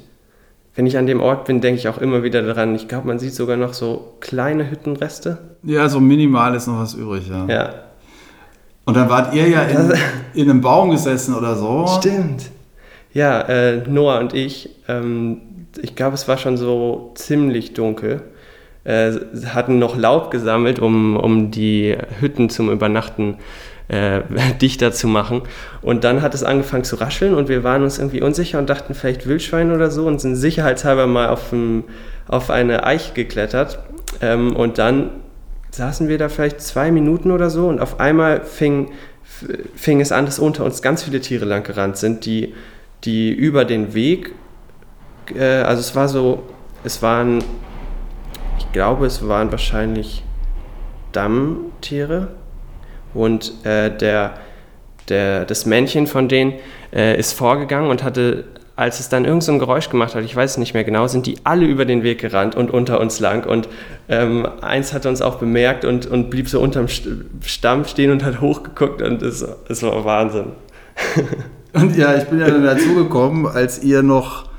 wenn 0.76 0.86
ich 0.86 0.98
an 0.98 1.08
dem 1.08 1.22
Ort 1.22 1.46
bin, 1.46 1.62
denke 1.62 1.80
ich 1.80 1.88
auch 1.88 1.98
immer 1.98 2.24
wieder 2.24 2.42
daran. 2.42 2.76
Ich 2.76 2.88
glaube, 2.88 3.08
man 3.08 3.18
sieht 3.18 3.34
sogar 3.34 3.56
noch 3.56 3.74
so 3.74 4.16
kleine 4.20 4.70
Hüttenreste. 4.70 5.38
Ja, 5.64 5.88
so 5.88 6.00
minimal 6.00 6.54
ist 6.54 6.68
noch 6.68 6.80
was 6.80 6.94
übrig, 6.94 7.30
ja. 7.30 7.46
Ja. 7.48 7.74
Und 8.84 8.98
dann 8.98 9.10
wart 9.10 9.34
ihr 9.34 9.48
ja 9.48 9.64
in, 9.64 9.94
in 10.34 10.50
einem 10.50 10.62
Baum 10.62 10.92
gesessen 10.92 11.34
oder 11.34 11.56
so. 11.56 11.88
Stimmt. 12.00 12.52
Ja, 13.14 13.42
äh, 13.42 13.84
Noah 13.88 14.20
und 14.20 14.34
ich, 14.34 14.70
ähm, 14.90 15.42
ich 15.82 15.96
glaube, 15.96 16.16
es 16.16 16.28
war 16.28 16.38
schon 16.38 16.58
so 16.58 17.14
ziemlich 17.16 17.74
dunkel, 17.74 18.22
äh, 18.84 19.14
hatten 19.48 19.80
noch 19.80 19.96
Laub 19.98 20.30
gesammelt, 20.30 20.80
um, 20.80 21.16
um 21.16 21.52
die 21.52 21.96
Hütten 22.20 22.50
zum 22.50 22.70
Übernachten 22.70 23.34
äh, 23.34 23.38
dichter 24.62 24.92
zu 24.92 25.08
machen. 25.08 25.44
Und 25.82 26.04
dann 26.04 26.22
hat 26.22 26.34
es 26.34 26.44
angefangen 26.44 26.84
zu 26.84 26.96
rascheln 26.96 27.34
und 27.34 27.50
wir 27.50 27.64
waren 27.64 27.84
uns 27.84 28.00
irgendwie 28.00 28.22
unsicher 28.22 28.60
und 28.60 28.70
dachten 28.70 28.94
vielleicht 28.94 29.28
Wildschwein 29.28 29.72
oder 29.72 29.92
so 29.92 30.08
und 30.08 30.20
sind 30.20 30.36
sicherheitshalber 30.36 31.08
mal 31.08 31.30
auf, 31.30 31.52
ein, 31.52 31.84
auf 32.28 32.50
eine 32.50 32.86
Eiche 32.86 33.14
geklettert. 33.14 33.80
Ähm, 34.22 34.56
und 34.56 34.78
dann 34.78 35.12
saßen 35.72 36.08
wir 36.08 36.18
da 36.18 36.30
vielleicht 36.30 36.62
zwei 36.62 36.92
Minuten 36.92 37.32
oder 37.32 37.50
so 37.50 37.68
und 37.68 37.80
auf 37.80 38.00
einmal 38.00 38.42
fing, 38.42 38.92
fing 39.76 40.00
es 40.00 40.12
an, 40.12 40.26
dass 40.26 40.40
unter 40.40 40.64
uns 40.64 40.82
ganz 40.82 41.04
viele 41.04 41.20
Tiere 41.20 41.46
lang 41.46 41.64
gerannt 41.64 41.98
sind, 41.98 42.26
die, 42.26 42.54
die 43.04 43.32
über 43.32 43.66
den 43.66 43.94
Weg, 43.94 44.34
äh, 45.36 45.44
also 45.44 45.82
es 45.82 45.96
war 45.96 46.08
so, 46.08 46.44
es 46.84 47.02
waren, 47.02 47.40
ich 48.58 48.72
glaube, 48.72 49.06
es 49.06 49.28
waren 49.28 49.52
wahrscheinlich 49.52 50.24
Dammtiere, 51.12 52.30
und 53.16 53.54
äh, 53.66 53.96
der, 53.96 54.34
der, 55.10 55.46
das 55.46 55.66
Männchen 55.66 56.08
von 56.08 56.28
denen 56.28 56.54
äh, 56.94 57.18
ist 57.18 57.34
vorgegangen 57.34 57.90
und 57.90 58.04
hatte, 58.04 58.46
als 58.76 59.00
es 59.00 59.10
dann 59.10 59.26
irgend 59.26 59.44
so 59.44 59.58
Geräusch 59.58 59.90
gemacht 59.90 60.16
hat, 60.16 60.24
ich 60.24 60.36
weiß 60.36 60.52
es 60.52 60.58
nicht 60.58 60.74
mehr 60.74 60.84
genau, 60.84 61.08
sind 61.08 61.26
die 61.26 61.38
alle 61.44 61.66
über 61.66 61.86
den 61.86 62.04
Weg 62.04 62.20
gerannt 62.20 62.56
und 62.56 62.72
unter 62.72 63.00
uns 63.00 63.20
lang. 63.20 63.46
Und 63.46 63.70
ähm, 64.10 64.48
eins 64.62 64.94
hat 64.94 65.06
uns 65.06 65.22
auch 65.22 65.36
bemerkt 65.36 65.86
und, 65.86 66.08
und 66.08 66.30
blieb 66.30 66.50
so 66.50 66.60
unterm 66.60 66.88
Stamm 66.88 67.86
stehen 67.86 68.12
und 68.12 68.24
hat 68.24 68.42
hochgeguckt 68.42 69.02
und 69.02 69.22
es, 69.22 69.46
es 69.70 69.82
war 69.82 70.04
Wahnsinn. 70.04 70.48
und 71.74 71.96
ja, 71.96 72.16
ich 72.16 72.26
bin 72.26 72.40
ja 72.40 72.48
dann 72.48 72.64
dazugekommen, 72.64 73.48
als 73.48 73.82
ihr 73.84 74.04
noch 74.04 74.50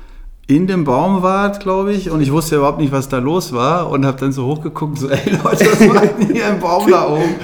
in 0.47 0.65
dem 0.65 0.85
Baum 0.85 1.21
wart, 1.21 1.59
glaube 1.59 1.91
ich, 1.91 2.09
und 2.09 2.21
ich 2.21 2.31
wusste 2.31 2.55
überhaupt 2.55 2.79
nicht, 2.79 2.93
was 2.93 3.09
da 3.09 3.17
los 3.17 3.51
war 3.51 3.89
und 3.89 4.05
habe 4.05 4.17
dann 4.17 4.31
so 4.31 4.45
hochgeguckt, 4.45 4.97
so, 4.97 5.09
ey 5.09 5.31
Leute, 5.43 5.65
was 5.65 5.87
macht 5.87 6.19
denn 6.19 6.33
hier 6.33 6.47
im 6.47 6.59
Baum 6.59 6.89
da 6.89 7.09
oben? 7.09 7.35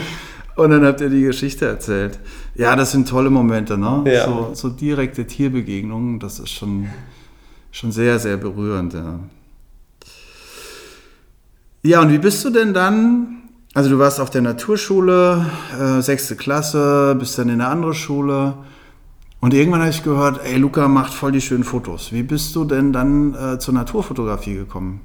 Und 0.55 0.69
dann 0.69 0.86
habt 0.86 1.01
ihr 1.01 1.10
die 1.10 1.24
Geschichte 1.24 1.65
erzählt. 1.65 2.19
Ja, 2.55 2.75
das 2.75 2.91
sind 2.91 3.10
tolle 3.10 3.29
Momente, 3.29 3.77
ne? 3.77 4.03
Ja. 4.05 4.25
So, 4.25 4.51
so 4.53 4.69
direkte 4.69 5.25
Tierbegegnungen, 5.25 6.19
das 6.19 6.39
ist 6.39 6.51
schon, 6.51 6.88
schon 7.72 7.91
sehr, 7.91 8.19
sehr 8.19 8.38
berührend, 8.38 8.93
ja. 8.93 9.19
Ja, 11.81 12.01
und 12.01 12.12
wie 12.12 12.19
bist 12.19 12.45
du 12.45 12.50
denn 12.50 12.74
dann? 12.74 13.41
Also 13.74 13.89
du 13.89 13.98
warst 13.98 14.19
auf 14.19 14.29
der 14.29 14.41
Naturschule, 14.41 15.48
äh, 15.79 16.01
sechste 16.01 16.36
Klasse, 16.36 17.15
bist 17.17 17.38
dann 17.39 17.50
in 17.50 17.60
eine 17.60 17.67
andere 17.67 17.95
Schule. 17.95 18.53
Und 19.41 19.53
irgendwann 19.53 19.81
habe 19.81 19.89
ich 19.89 20.03
gehört, 20.03 20.39
ey, 20.45 20.55
Luca 20.57 20.88
macht 20.88 21.13
voll 21.13 21.31
die 21.31 21.41
schönen 21.41 21.63
Fotos. 21.63 22.13
Wie 22.13 22.24
bist 22.24 22.55
du 22.55 22.63
denn 22.63 22.93
dann 22.93 23.33
äh, 23.33 23.60
zur 23.60 23.74
Naturfotografie 23.74 24.53
gekommen? 24.53 25.01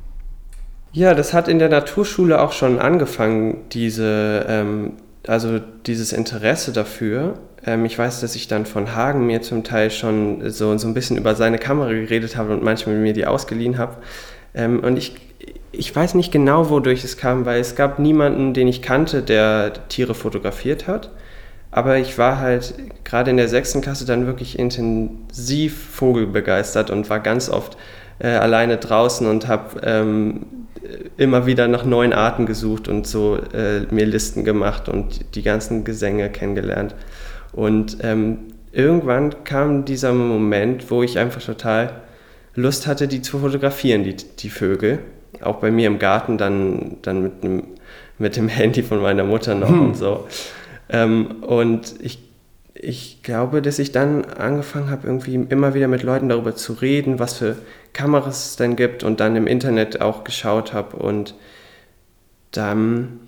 Ja, 0.92 1.14
das 1.14 1.32
hat 1.32 1.48
in 1.48 1.58
der 1.58 1.70
Naturschule 1.70 2.40
auch 2.40 2.52
schon 2.52 2.78
angefangen, 2.78 3.56
diese, 3.72 4.44
ähm, 4.46 4.92
also 5.26 5.60
dieses 5.86 6.12
Interesse 6.12 6.72
dafür. 6.72 7.34
Ähm, 7.66 7.84
ich 7.84 7.98
weiß, 7.98 8.20
dass 8.20 8.34
ich 8.34 8.48
dann 8.48 8.66
von 8.66 8.94
Hagen 8.94 9.26
mir 9.26 9.42
zum 9.42 9.64
Teil 9.64 9.90
schon 9.90 10.50
so, 10.50 10.76
so 10.78 10.86
ein 10.86 10.94
bisschen 10.94 11.16
über 11.16 11.34
seine 11.34 11.58
Kamera 11.58 11.90
geredet 11.90 12.36
habe 12.36 12.52
und 12.52 12.62
manchmal 12.62 12.96
mir 12.96 13.12
die 13.12 13.26
ausgeliehen 13.26 13.78
habe. 13.78 13.96
Ähm, 14.54 14.80
und 14.80 14.96
ich, 14.96 15.16
ich 15.72 15.94
weiß 15.94 16.14
nicht 16.14 16.32
genau, 16.32 16.70
wodurch 16.70 17.04
es 17.04 17.16
kam, 17.16 17.44
weil 17.44 17.60
es 17.60 17.74
gab 17.74 17.98
niemanden, 17.98 18.54
den 18.54 18.68
ich 18.68 18.82
kannte, 18.82 19.22
der 19.22 19.88
Tiere 19.88 20.14
fotografiert 20.14 20.86
hat. 20.86 21.10
Aber 21.70 21.98
ich 21.98 22.16
war 22.16 22.38
halt 22.38 22.74
gerade 23.04 23.30
in 23.30 23.36
der 23.36 23.48
sechsten 23.48 23.82
Klasse 23.82 24.06
dann 24.06 24.26
wirklich 24.26 24.58
intensiv 24.58 25.90
vogelbegeistert 25.90 26.90
und 26.90 27.10
war 27.10 27.20
ganz 27.20 27.50
oft 27.50 27.76
äh, 28.20 28.28
alleine 28.28 28.78
draußen 28.78 29.26
und 29.26 29.48
habe 29.48 29.80
ähm, 29.82 30.46
immer 31.16 31.46
wieder 31.46 31.68
nach 31.68 31.84
neuen 31.84 32.12
Arten 32.12 32.46
gesucht 32.46 32.88
und 32.88 33.06
so 33.06 33.38
äh, 33.52 33.82
mir 33.90 34.06
Listen 34.06 34.44
gemacht 34.44 34.88
und 34.88 35.34
die 35.34 35.42
ganzen 35.42 35.84
Gesänge 35.84 36.30
kennengelernt. 36.30 36.94
Und 37.52 37.98
ähm, 38.02 38.38
irgendwann 38.72 39.44
kam 39.44 39.84
dieser 39.84 40.12
Moment, 40.12 40.90
wo 40.90 41.02
ich 41.02 41.18
einfach 41.18 41.42
total 41.42 42.02
Lust 42.54 42.86
hatte, 42.86 43.08
die 43.08 43.22
zu 43.22 43.38
fotografieren, 43.38 44.04
die, 44.04 44.16
die 44.16 44.50
Vögel. 44.50 44.98
Auch 45.40 45.56
bei 45.56 45.70
mir 45.70 45.86
im 45.86 45.98
Garten 45.98 46.38
dann, 46.38 46.96
dann 47.02 47.22
mit, 47.22 47.44
dem, 47.44 47.62
mit 48.18 48.36
dem 48.36 48.48
Handy 48.48 48.82
von 48.82 49.00
meiner 49.00 49.24
Mutter 49.24 49.54
noch 49.54 49.68
hm. 49.68 49.86
und 49.86 49.96
so. 49.96 50.26
Ähm, 50.88 51.42
und 51.42 51.94
ich, 52.00 52.18
ich 52.74 53.22
glaube, 53.22 53.62
dass 53.62 53.78
ich 53.78 53.92
dann 53.92 54.24
angefangen 54.24 54.90
habe, 54.90 55.06
irgendwie 55.06 55.34
immer 55.34 55.74
wieder 55.74 55.88
mit 55.88 56.02
Leuten 56.02 56.28
darüber 56.28 56.54
zu 56.54 56.72
reden, 56.74 57.18
was 57.18 57.38
für 57.38 57.56
Kameras 57.92 58.50
es 58.50 58.56
denn 58.56 58.76
gibt 58.76 59.02
und 59.04 59.20
dann 59.20 59.36
im 59.36 59.46
Internet 59.46 60.00
auch 60.00 60.24
geschaut 60.24 60.72
habe 60.72 60.96
und 60.96 61.34
dann, 62.52 63.20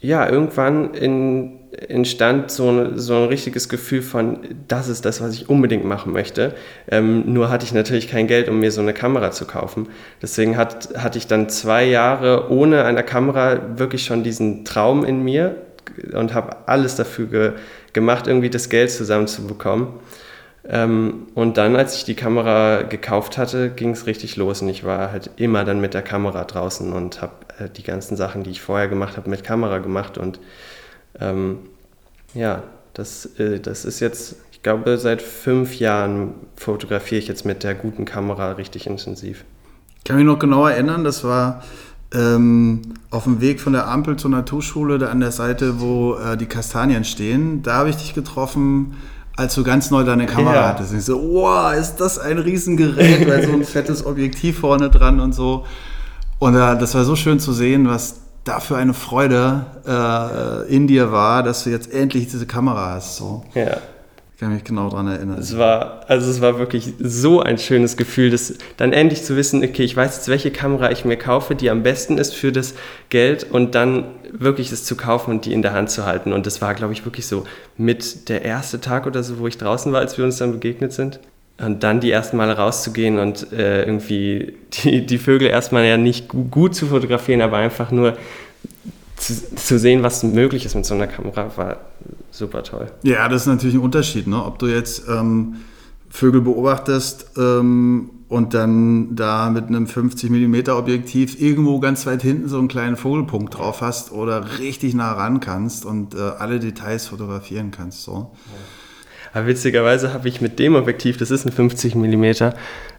ja, 0.00 0.28
irgendwann 0.28 0.94
in, 0.94 1.58
entstand 1.88 2.50
so 2.50 2.70
ein, 2.70 2.98
so 2.98 3.14
ein 3.14 3.24
richtiges 3.24 3.68
Gefühl 3.68 4.02
von, 4.02 4.40
das 4.68 4.88
ist 4.88 5.04
das, 5.04 5.20
was 5.20 5.34
ich 5.34 5.48
unbedingt 5.48 5.84
machen 5.84 6.12
möchte. 6.12 6.54
Ähm, 6.90 7.32
nur 7.32 7.50
hatte 7.50 7.64
ich 7.64 7.72
natürlich 7.72 8.08
kein 8.08 8.26
Geld, 8.26 8.48
um 8.48 8.60
mir 8.60 8.70
so 8.70 8.80
eine 8.80 8.94
Kamera 8.94 9.30
zu 9.30 9.46
kaufen. 9.46 9.88
Deswegen 10.22 10.56
hat, 10.56 10.90
hatte 10.96 11.18
ich 11.18 11.26
dann 11.26 11.48
zwei 11.48 11.84
Jahre 11.84 12.50
ohne 12.50 12.84
eine 12.84 13.02
Kamera 13.02 13.60
wirklich 13.76 14.04
schon 14.04 14.22
diesen 14.24 14.64
Traum 14.64 15.04
in 15.04 15.22
mir, 15.22 15.56
und 16.12 16.34
habe 16.34 16.56
alles 16.66 16.96
dafür 16.96 17.26
ge 17.26 17.52
gemacht, 17.92 18.26
irgendwie 18.26 18.50
das 18.50 18.68
Geld 18.68 18.90
zusammenzubekommen. 18.90 19.86
Ähm, 20.66 21.26
und 21.34 21.58
dann, 21.58 21.76
als 21.76 21.96
ich 21.96 22.04
die 22.04 22.14
Kamera 22.14 22.82
gekauft 22.82 23.36
hatte, 23.36 23.70
ging 23.70 23.90
es 23.90 24.06
richtig 24.06 24.36
los 24.36 24.62
und 24.62 24.70
ich 24.70 24.82
war 24.82 25.12
halt 25.12 25.30
immer 25.36 25.64
dann 25.64 25.80
mit 25.80 25.92
der 25.92 26.02
Kamera 26.02 26.44
draußen 26.44 26.92
und 26.92 27.20
habe 27.20 27.34
äh, 27.58 27.68
die 27.68 27.82
ganzen 27.82 28.16
Sachen, 28.16 28.44
die 28.44 28.50
ich 28.50 28.62
vorher 28.62 28.88
gemacht 28.88 29.18
habe, 29.18 29.28
mit 29.28 29.44
Kamera 29.44 29.78
gemacht 29.78 30.16
und 30.16 30.40
ähm, 31.20 31.58
ja, 32.32 32.62
das, 32.94 33.26
äh, 33.38 33.60
das 33.60 33.84
ist 33.84 34.00
jetzt, 34.00 34.36
ich 34.52 34.62
glaube, 34.62 34.96
seit 34.96 35.20
fünf 35.20 35.78
Jahren 35.78 36.32
fotografiere 36.56 37.18
ich 37.18 37.28
jetzt 37.28 37.44
mit 37.44 37.62
der 37.62 37.74
guten 37.74 38.06
Kamera 38.06 38.52
richtig 38.52 38.86
intensiv. 38.86 39.44
Ich 39.98 40.04
kann 40.04 40.16
mich 40.16 40.24
noch 40.24 40.38
genau 40.38 40.66
erinnern, 40.66 41.04
das 41.04 41.24
war 41.24 41.62
ähm, 42.14 42.80
auf 43.10 43.24
dem 43.24 43.42
Weg 43.42 43.60
von 43.60 43.74
der 43.74 43.86
Ampel 43.88 44.16
zur 44.16 44.30
Naturschule, 44.30 44.98
da 44.98 45.08
an 45.08 45.20
der 45.20 45.32
Seite, 45.32 45.80
wo 45.80 46.14
äh, 46.14 46.38
die 46.38 46.46
Kastanien 46.46 47.04
stehen, 47.04 47.62
da 47.62 47.74
habe 47.74 47.90
ich 47.90 47.96
dich 47.96 48.14
getroffen, 48.14 48.94
als 49.36 49.54
du 49.54 49.64
ganz 49.64 49.90
neu 49.90 50.04
deine 50.04 50.26
Kamera 50.26 50.54
ja. 50.54 50.68
hattest. 50.68 50.92
Und 50.92 50.98
ich 50.98 51.04
so, 51.04 51.20
wow, 51.20 51.74
ist 51.74 51.96
das 51.96 52.18
ein 52.18 52.38
Riesengerät, 52.38 53.28
weil 53.28 53.44
so 53.44 53.52
ein 53.52 53.64
fettes 53.64 54.06
Objektiv 54.06 54.60
vorne 54.60 54.90
dran 54.90 55.20
und 55.20 55.34
so. 55.34 55.64
Und 56.38 56.54
äh, 56.54 56.78
das 56.78 56.94
war 56.94 57.04
so 57.04 57.16
schön 57.16 57.40
zu 57.40 57.52
sehen, 57.52 57.88
was 57.88 58.20
da 58.44 58.60
für 58.60 58.76
eine 58.76 58.94
Freude 58.94 59.66
äh, 59.86 60.72
in 60.74 60.86
dir 60.86 61.10
war, 61.10 61.42
dass 61.42 61.64
du 61.64 61.70
jetzt 61.70 61.92
endlich 61.92 62.28
diese 62.28 62.46
Kamera 62.46 62.92
hast. 62.94 63.16
So. 63.16 63.42
Ja. 63.54 63.78
Ich 64.34 64.40
kann 64.40 64.52
mich 64.52 64.64
genau 64.64 64.90
daran 64.90 65.06
erinnern. 65.06 65.38
Es 65.38 65.56
war, 65.56 66.00
also 66.08 66.28
es 66.28 66.40
war 66.40 66.58
wirklich 66.58 66.94
so 66.98 67.40
ein 67.40 67.56
schönes 67.56 67.96
Gefühl, 67.96 68.30
das 68.30 68.54
dann 68.76 68.92
endlich 68.92 69.22
zu 69.22 69.36
wissen, 69.36 69.62
okay, 69.62 69.84
ich 69.84 69.96
weiß 69.96 70.16
jetzt, 70.16 70.28
welche 70.28 70.50
Kamera 70.50 70.90
ich 70.90 71.04
mir 71.04 71.16
kaufe, 71.16 71.54
die 71.54 71.70
am 71.70 71.84
besten 71.84 72.18
ist 72.18 72.34
für 72.34 72.50
das 72.50 72.74
Geld 73.10 73.44
und 73.48 73.76
dann 73.76 74.06
wirklich 74.32 74.72
es 74.72 74.84
zu 74.84 74.96
kaufen 74.96 75.30
und 75.30 75.44
die 75.44 75.52
in 75.52 75.62
der 75.62 75.72
Hand 75.72 75.90
zu 75.90 76.04
halten. 76.04 76.32
Und 76.32 76.46
das 76.46 76.60
war, 76.60 76.74
glaube 76.74 76.92
ich, 76.92 77.04
wirklich 77.04 77.28
so 77.28 77.44
mit 77.76 78.28
der 78.28 78.42
erste 78.42 78.80
Tag 78.80 79.06
oder 79.06 79.22
so, 79.22 79.38
wo 79.38 79.46
ich 79.46 79.56
draußen 79.56 79.92
war, 79.92 80.00
als 80.00 80.18
wir 80.18 80.24
uns 80.24 80.38
dann 80.38 80.50
begegnet 80.50 80.92
sind. 80.92 81.20
Und 81.58 81.84
dann 81.84 82.00
die 82.00 82.10
ersten 82.10 82.36
Male 82.36 82.56
rauszugehen 82.56 83.20
und 83.20 83.52
äh, 83.52 83.84
irgendwie 83.84 84.56
die, 84.82 85.06
die 85.06 85.18
Vögel 85.18 85.46
erstmal 85.46 85.86
ja 85.86 85.96
nicht 85.96 86.26
gut 86.28 86.74
zu 86.74 86.86
fotografieren, 86.86 87.40
aber 87.40 87.58
einfach 87.58 87.92
nur 87.92 88.16
zu, 89.16 89.54
zu, 89.54 89.78
sehen, 89.78 90.02
was 90.02 90.22
möglich 90.22 90.64
ist 90.64 90.74
mit 90.74 90.84
so 90.84 90.94
einer 90.94 91.06
Kamera, 91.06 91.56
war 91.56 91.76
super 92.30 92.62
toll. 92.62 92.90
Ja, 93.02 93.28
das 93.28 93.42
ist 93.42 93.46
natürlich 93.48 93.76
ein 93.76 93.80
Unterschied, 93.80 94.26
ne? 94.26 94.44
ob 94.44 94.58
du 94.58 94.66
jetzt 94.66 95.08
ähm, 95.08 95.56
Vögel 96.08 96.40
beobachtest 96.40 97.32
ähm, 97.36 98.10
und 98.28 98.54
dann 98.54 99.16
da 99.16 99.50
mit 99.50 99.66
einem 99.66 99.86
50 99.86 100.30
mm 100.30 100.70
Objektiv 100.70 101.40
irgendwo 101.40 101.80
ganz 101.80 102.06
weit 102.06 102.22
hinten 102.22 102.48
so 102.48 102.58
einen 102.58 102.68
kleinen 102.68 102.96
Vogelpunkt 102.96 103.56
drauf 103.56 103.80
hast 103.80 104.12
oder 104.12 104.58
richtig 104.58 104.94
nah 104.94 105.12
ran 105.12 105.40
kannst 105.40 105.84
und 105.84 106.14
äh, 106.14 106.18
alle 106.18 106.60
Details 106.60 107.06
fotografieren 107.06 107.70
kannst. 107.70 108.02
So. 108.02 108.30
Aber 109.32 109.46
witzigerweise 109.48 110.12
habe 110.12 110.28
ich 110.28 110.40
mit 110.40 110.58
dem 110.58 110.76
Objektiv, 110.76 111.16
das 111.16 111.30
ist 111.30 111.44
ein 111.46 111.52
50 111.52 111.96
mm, 111.96 112.24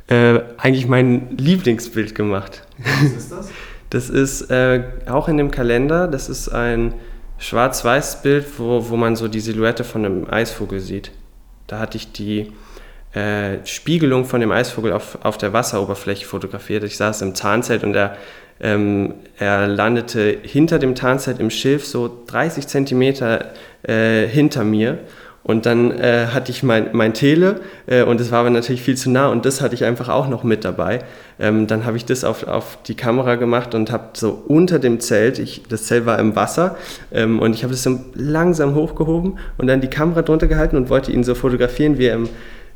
äh, 0.08 0.42
eigentlich 0.58 0.88
mein 0.88 1.38
Lieblingsbild 1.38 2.16
gemacht. 2.16 2.64
Was 2.78 3.12
ist 3.14 3.32
das? 3.32 3.50
Das 3.90 4.10
ist 4.10 4.50
äh, 4.50 4.84
auch 5.08 5.28
in 5.28 5.38
dem 5.38 5.52
Kalender, 5.52 6.08
das 6.08 6.30
ist 6.30 6.50
ein 6.50 6.94
schwarz-weiß 7.38 8.22
Bild, 8.22 8.46
wo, 8.58 8.90
wo 8.90 8.96
man 8.96 9.16
so 9.16 9.28
die 9.28 9.40
Silhouette 9.40 9.84
von 9.84 10.06
einem 10.06 10.30
Eisvogel 10.30 10.80
sieht. 10.80 11.12
Da 11.68 11.80
hatte 11.80 11.98
ich 11.98 12.12
die 12.12 12.52
äh, 13.14 13.66
Spiegelung 13.66 14.26
von 14.26 14.42
dem 14.42 14.52
Eisvogel 14.52 14.94
auf, 14.94 15.20
auf 15.24 15.38
der 15.38 15.54
Wasseroberfläche 15.54 16.26
fotografiert. 16.26 16.84
Ich 16.84 16.98
saß 16.98 17.22
im 17.22 17.36
Zahnzelt 17.36 17.84
und 17.84 17.96
er, 17.96 18.18
ähm, 18.60 19.16
er 19.38 19.68
landete 19.68 20.38
hinter 20.44 20.80
dem 20.80 20.96
Tarnzelt 20.96 21.40
im 21.40 21.50
Schilf 21.50 21.86
so 21.86 22.24
30 22.28 22.68
Zentimeter 22.68 23.54
äh, 23.84 24.28
hinter 24.28 24.64
mir 24.64 25.00
und 25.46 25.68
dann 25.68 25.92
äh, 25.92 26.28
hatte 26.34 26.52
ich 26.52 26.64
mein, 26.64 26.90
mein 26.94 27.14
Tele 27.14 27.62
äh, 27.86 28.02
und 28.02 28.20
es 28.20 28.32
war 28.32 28.40
aber 28.40 28.50
natürlich 28.50 28.82
viel 28.82 28.98
zu 28.98 29.12
nah 29.12 29.28
und 29.28 29.46
das 29.46 29.62
hatte 29.62 29.76
ich 29.76 29.86
einfach 29.86 30.10
auch 30.10 30.28
noch 30.28 30.44
mit 30.44 30.66
dabei. 30.66 31.02
Ähm, 31.40 31.68
dann 31.68 31.86
habe 31.86 31.98
ich 31.98 32.06
das 32.06 32.24
auf, 32.24 32.48
auf 32.48 32.80
die 32.88 32.96
Kamera 32.96 33.36
gemacht 33.36 33.76
und 33.76 33.92
habe 33.92 34.10
so 34.14 34.44
unter 34.48 34.80
dem 34.80 35.00
Zelt, 35.00 35.38
ich, 35.38 35.62
das 35.70 35.84
Zelt 35.84 36.08
war 36.08 36.18
im 36.18 36.36
Wasser 36.36 36.78
ähm, 37.14 37.38
und 37.38 37.54
ich 37.54 37.62
habe 37.62 37.74
das 37.74 37.84
so 37.84 38.00
langsam 38.16 38.74
hochgehoben 38.74 39.38
und 39.60 39.68
dann 39.68 39.82
die 39.82 39.88
Kamera 39.88 40.24
drunter 40.24 40.48
gehalten 40.48 40.78
und 40.78 40.90
wollte 40.90 41.12
ihn 41.12 41.24
so 41.24 41.36
fotografieren, 41.36 42.00
wie 42.00 42.08
er 42.08 42.16
im 42.16 42.30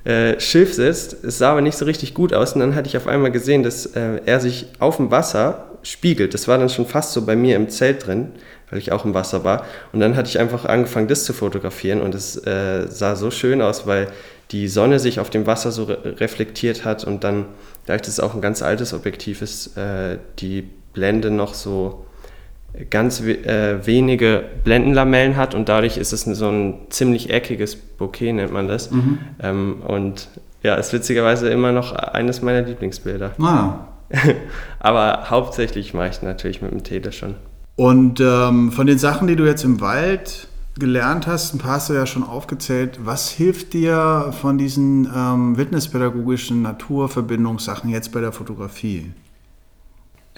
äh, 0.04 0.40
Schiff 0.40 0.76
sitzt. 0.76 1.24
Es 1.24 1.40
sah 1.40 1.54
aber 1.54 1.62
nicht 1.62 1.76
so 1.76 1.86
richtig 1.86 2.14
gut 2.14 2.36
aus 2.36 2.54
und 2.54 2.60
dann 2.60 2.76
hatte 2.76 2.88
ich 2.88 2.98
auf 2.98 3.08
einmal 3.08 3.32
gesehen, 3.32 3.64
dass 3.64 3.88
äh, 3.88 4.22
er 4.28 4.40
sich 4.40 4.68
auf 4.78 4.98
dem 4.98 5.10
Wasser 5.10 5.66
spiegelt. 5.82 6.36
Das 6.36 6.48
war 6.48 6.60
dann 6.60 6.70
schon 6.70 6.86
fast 6.86 7.14
so 7.14 7.26
bei 7.26 7.36
mir 7.36 7.56
im 7.56 7.70
Zelt 7.70 8.06
drin 8.06 8.32
weil 8.70 8.80
ich 8.80 8.92
auch 8.92 9.06
im 9.06 9.14
Wasser 9.14 9.44
war. 9.44 9.66
Und 9.92 10.00
dann 10.00 10.16
hatte 10.16 10.30
ich 10.30 10.40
einfach 10.40 10.66
angefangen, 10.66 11.08
das 11.08 11.24
zu 11.24 11.34
fotografieren 11.34 12.02
und 12.02 12.16
es 12.16 12.36
äh, 12.46 12.88
sah 12.90 13.16
so 13.16 13.32
schön 13.32 13.62
aus, 13.62 13.88
weil 13.88 14.08
die 14.52 14.68
Sonne 14.68 15.00
sich 15.00 15.20
auf 15.20 15.30
dem 15.30 15.46
Wasser 15.46 15.72
so 15.72 15.84
re 15.86 16.16
reflektiert 16.20 16.86
hat 16.86 17.04
und 17.04 17.24
dann, 17.24 17.46
dadurch, 17.86 18.02
dass 18.02 18.14
es 18.14 18.20
auch 18.20 18.34
ein 18.34 18.42
ganz 18.42 18.62
altes 18.62 18.94
Objektiv 18.94 19.42
ist, 19.42 19.78
äh, 19.78 20.18
die 20.40 20.68
Blende 20.94 21.30
noch 21.30 21.54
so 21.54 22.06
ganz 22.90 23.24
we 23.24 23.34
äh, 23.46 23.86
wenige 23.86 24.44
Blendenlamellen 24.64 25.38
hat 25.38 25.56
und 25.56 25.70
dadurch 25.70 25.98
ist 25.98 26.14
es 26.14 26.22
so 26.22 26.50
ein 26.50 26.82
ziemlich 26.90 27.30
eckiges 27.30 27.76
Bouquet, 27.76 28.34
nennt 28.34 28.52
man 28.52 28.68
das. 28.68 28.92
Mhm. 28.92 29.20
Ähm, 29.42 29.82
und 29.86 30.28
ja, 30.62 30.76
ist 30.76 30.94
witzigerweise 30.94 31.50
immer 31.50 31.72
noch 31.72 31.94
eines 31.94 32.42
meiner 32.42 32.62
Lieblingsbilder. 32.62 33.32
Ah. 33.40 33.88
Aber 34.80 35.30
hauptsächlich 35.30 35.94
mache 35.94 36.10
ich 36.10 36.22
natürlich 36.22 36.62
mit 36.62 36.72
dem 36.72 36.84
Tele 36.84 37.12
schon. 37.12 37.36
Und 37.80 38.20
ähm, 38.20 38.74
von 38.74 38.88
den 38.88 38.98
Sachen, 38.98 39.30
die 39.30 39.38
du 39.38 39.46
jetzt 39.46 39.64
im 39.64 39.80
Wald 39.80 40.50
gelernt 40.78 41.28
hast, 41.28 41.54
ein 41.54 41.60
paar 41.60 41.76
hast 41.76 41.90
du 41.90 41.94
ja 41.94 42.06
schon 42.06 42.24
aufgezählt. 42.24 43.00
Was 43.06 43.30
hilft 43.30 43.72
dir 43.72 44.34
von 44.42 44.58
diesen 44.58 45.10
ähm, 45.16 45.56
wildnispädagogischen 45.56 46.62
Naturverbindungssachen 46.62 47.90
jetzt 47.90 48.12
bei 48.12 48.20
der 48.20 48.34
Fotografie? 48.34 49.14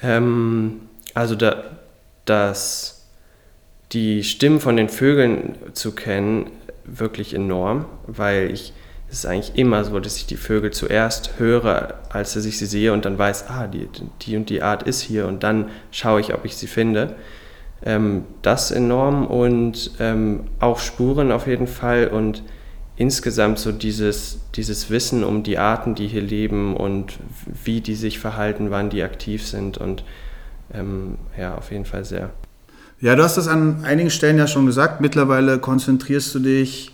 Ähm, 0.03 0.81
also 1.15 1.33
da, 1.33 1.63
das, 2.25 3.07
die 3.91 4.23
Stimmen 4.23 4.59
von 4.59 4.77
den 4.77 4.87
Vögeln 4.87 5.55
zu 5.73 5.93
kennen, 5.95 6.45
wirklich 6.85 7.33
enorm, 7.33 7.85
weil 8.05 8.51
ich 8.51 8.71
es 9.11 9.19
ist 9.19 9.25
eigentlich 9.25 9.57
immer 9.57 9.83
so, 9.83 9.99
dass 9.99 10.15
ich 10.15 10.25
die 10.25 10.37
Vögel 10.37 10.71
zuerst 10.71 11.37
höre, 11.37 11.95
als 12.09 12.33
dass 12.33 12.45
ich 12.45 12.57
sie 12.57 12.65
sehe 12.65 12.93
und 12.93 13.03
dann 13.03 13.17
weiß, 13.17 13.49
ah, 13.49 13.67
die, 13.67 13.89
die 14.21 14.37
und 14.37 14.49
die 14.49 14.61
Art 14.61 14.83
ist 14.83 15.01
hier 15.01 15.27
und 15.27 15.43
dann 15.43 15.65
schaue 15.91 16.21
ich, 16.21 16.33
ob 16.33 16.45
ich 16.45 16.55
sie 16.55 16.67
finde. 16.67 17.15
Ähm, 17.83 18.23
das 18.41 18.71
enorm 18.71 19.27
und 19.27 19.91
ähm, 19.99 20.45
auch 20.59 20.79
Spuren 20.79 21.33
auf 21.33 21.45
jeden 21.45 21.67
Fall 21.67 22.07
und 22.07 22.41
insgesamt 22.95 23.59
so 23.59 23.73
dieses, 23.73 24.39
dieses 24.55 24.89
Wissen 24.89 25.25
um 25.25 25.43
die 25.43 25.57
Arten, 25.57 25.93
die 25.93 26.07
hier 26.07 26.21
leben 26.21 26.77
und 26.77 27.19
wie 27.65 27.81
die 27.81 27.95
sich 27.95 28.17
verhalten, 28.17 28.71
wann 28.71 28.89
die 28.89 29.03
aktiv 29.03 29.45
sind 29.45 29.77
und 29.77 30.05
ähm, 30.73 31.17
ja, 31.37 31.55
auf 31.55 31.71
jeden 31.71 31.85
Fall 31.85 32.05
sehr. 32.05 32.29
Ja, 33.01 33.15
du 33.15 33.23
hast 33.23 33.35
das 33.35 33.49
an 33.49 33.83
einigen 33.83 34.09
Stellen 34.09 34.37
ja 34.37 34.47
schon 34.47 34.67
gesagt. 34.67 35.01
Mittlerweile 35.01 35.59
konzentrierst 35.59 36.33
du 36.35 36.39
dich 36.39 36.90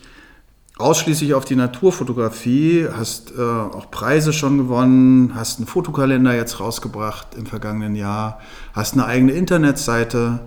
ausschließlich 0.77 1.33
auf 1.33 1.45
die 1.45 1.55
Naturfotografie, 1.55 2.87
hast 2.91 3.33
äh, 3.37 3.41
auch 3.41 3.89
Preise 3.89 4.31
schon 4.31 4.57
gewonnen, 4.57 5.33
hast 5.35 5.59
einen 5.59 5.67
Fotokalender 5.67 6.35
jetzt 6.35 6.59
rausgebracht 6.59 7.35
im 7.35 7.45
vergangenen 7.45 7.95
Jahr, 7.95 8.39
hast 8.73 8.93
eine 8.93 9.05
eigene 9.05 9.31
Internetseite. 9.31 10.39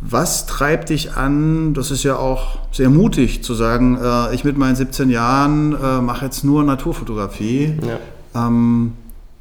Was 0.00 0.46
treibt 0.46 0.88
dich 0.88 1.12
an? 1.12 1.74
Das 1.74 1.90
ist 1.90 2.02
ja 2.02 2.16
auch 2.16 2.58
sehr 2.72 2.90
mutig 2.90 3.44
zu 3.44 3.54
sagen, 3.54 3.98
äh, 4.02 4.34
ich 4.34 4.44
mit 4.44 4.56
meinen 4.56 4.76
17 4.76 5.10
Jahren 5.10 5.74
äh, 5.74 6.00
mache 6.00 6.24
jetzt 6.24 6.42
nur 6.42 6.64
Naturfotografie. 6.64 7.78
Ja. 7.86 8.46
Ähm, 8.46 8.94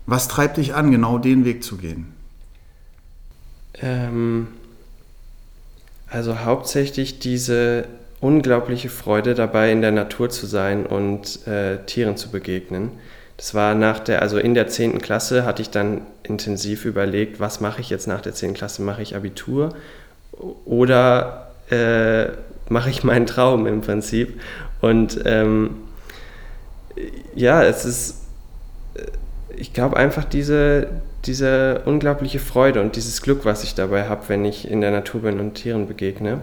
was 0.06 0.28
treibt 0.28 0.58
dich 0.58 0.76
an, 0.76 0.92
genau 0.92 1.18
den 1.18 1.46
Weg 1.46 1.64
zu 1.64 1.78
gehen? 1.78 2.14
Ähm, 3.82 4.48
also 6.10 6.40
hauptsächlich 6.40 7.20
diese 7.20 7.88
unglaubliche 8.22 8.90
Freude 8.90 9.34
dabei, 9.34 9.72
in 9.72 9.82
der 9.82 9.92
Natur 9.92 10.30
zu 10.30 10.46
sein 10.46 10.86
und 10.86 11.46
äh, 11.48 11.80
Tieren 11.86 12.16
zu 12.16 12.30
begegnen. 12.30 12.92
Das 13.36 13.56
war 13.56 13.74
nach 13.74 14.00
der, 14.00 14.22
also 14.22 14.38
in 14.38 14.54
der 14.54 14.68
10. 14.68 15.02
Klasse 15.02 15.44
hatte 15.44 15.64
ich 15.64 15.72
dann 15.72 16.02
intensiv 16.22 16.86
überlegt, 16.86 17.40
was 17.40 17.60
mache 17.60 17.82
ich 17.82 17.90
jetzt 17.90 18.08
nach 18.08 18.22
der 18.22 18.34
10. 18.34 18.54
Klasse? 18.54 18.84
Mache 18.84 19.02
ich 19.02 19.16
Abitur 19.16 19.74
oder 20.66 21.52
äh, 21.72 22.28
mache 22.70 22.92
ich 22.92 23.04
meinen 23.04 23.26
Traum 23.26 23.66
im 23.66 23.82
Prinzip? 23.82 24.40
Und 24.80 25.20
ähm, 25.26 25.78
ja, 27.34 27.64
es 27.64 27.86
ist, 27.86 28.28
äh, 28.94 29.02
ich 29.58 29.74
glaube 29.74 29.98
einfach 29.98 30.26
diese, 30.26 30.90
diese 31.26 31.82
unglaubliche 31.86 32.38
Freude 32.38 32.82
und 32.82 32.96
dieses 32.96 33.24
Glück, 33.24 33.46
was 33.46 33.64
ich 33.64 33.74
dabei 33.74 34.08
habe, 34.08 34.22
wenn 34.28 34.46
ich 34.46 34.70
in 34.70 34.82
der 34.82 34.92
Natur 34.92 35.22
bin 35.24 35.40
und 35.40 35.56
Tieren 35.56 35.88
begegne 35.88 36.42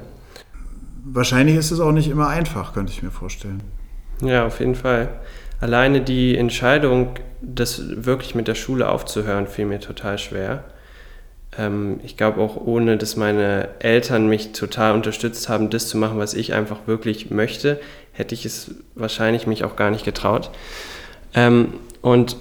wahrscheinlich 1.05 1.57
ist 1.57 1.71
es 1.71 1.81
auch 1.81 1.93
nicht 1.93 2.09
immer 2.09 2.29
einfach, 2.29 2.73
könnte 2.73 2.93
ich 2.93 3.03
mir 3.03 3.11
vorstellen. 3.11 3.63
Ja, 4.23 4.47
auf 4.47 4.61
jeden 4.61 4.75
Fall. 4.75 5.09
Alleine 5.61 6.01
die 6.01 6.37
Entscheidung, 6.37 7.11
das 7.41 8.05
wirklich 8.05 8.35
mit 8.35 8.49
der 8.49 8.55
Schule 8.55 8.89
aufzuhören, 8.89 9.47
fiel 9.47 9.67
mir 9.67 9.81
total 9.81 10.19
schwer. 10.19 10.65
Ähm, 11.57 12.01
ich 12.03 12.17
glaube 12.17 12.41
auch 12.41 12.57
ohne, 12.57 12.97
dass 12.97 13.17
meine 13.17 13.69
Eltern 13.81 14.29
mich 14.29 14.53
total 14.53 14.95
unterstützt 14.95 15.49
haben, 15.49 15.71
das 15.71 15.89
zu 15.89 15.99
machen, 15.99 16.19
was 16.19 16.35
ich 16.35 16.53
einfach 16.53 16.87
wirklich 16.87 17.31
möchte, 17.31 17.81
hätte 18.13 18.35
ich 18.35 18.45
es 18.45 18.75
wahrscheinlich 18.95 19.47
mich 19.47 19.65
auch 19.65 19.77
gar 19.77 19.91
nicht 19.91 20.05
getraut. 20.05 20.51
Ähm, 21.35 21.75
und 22.03 22.37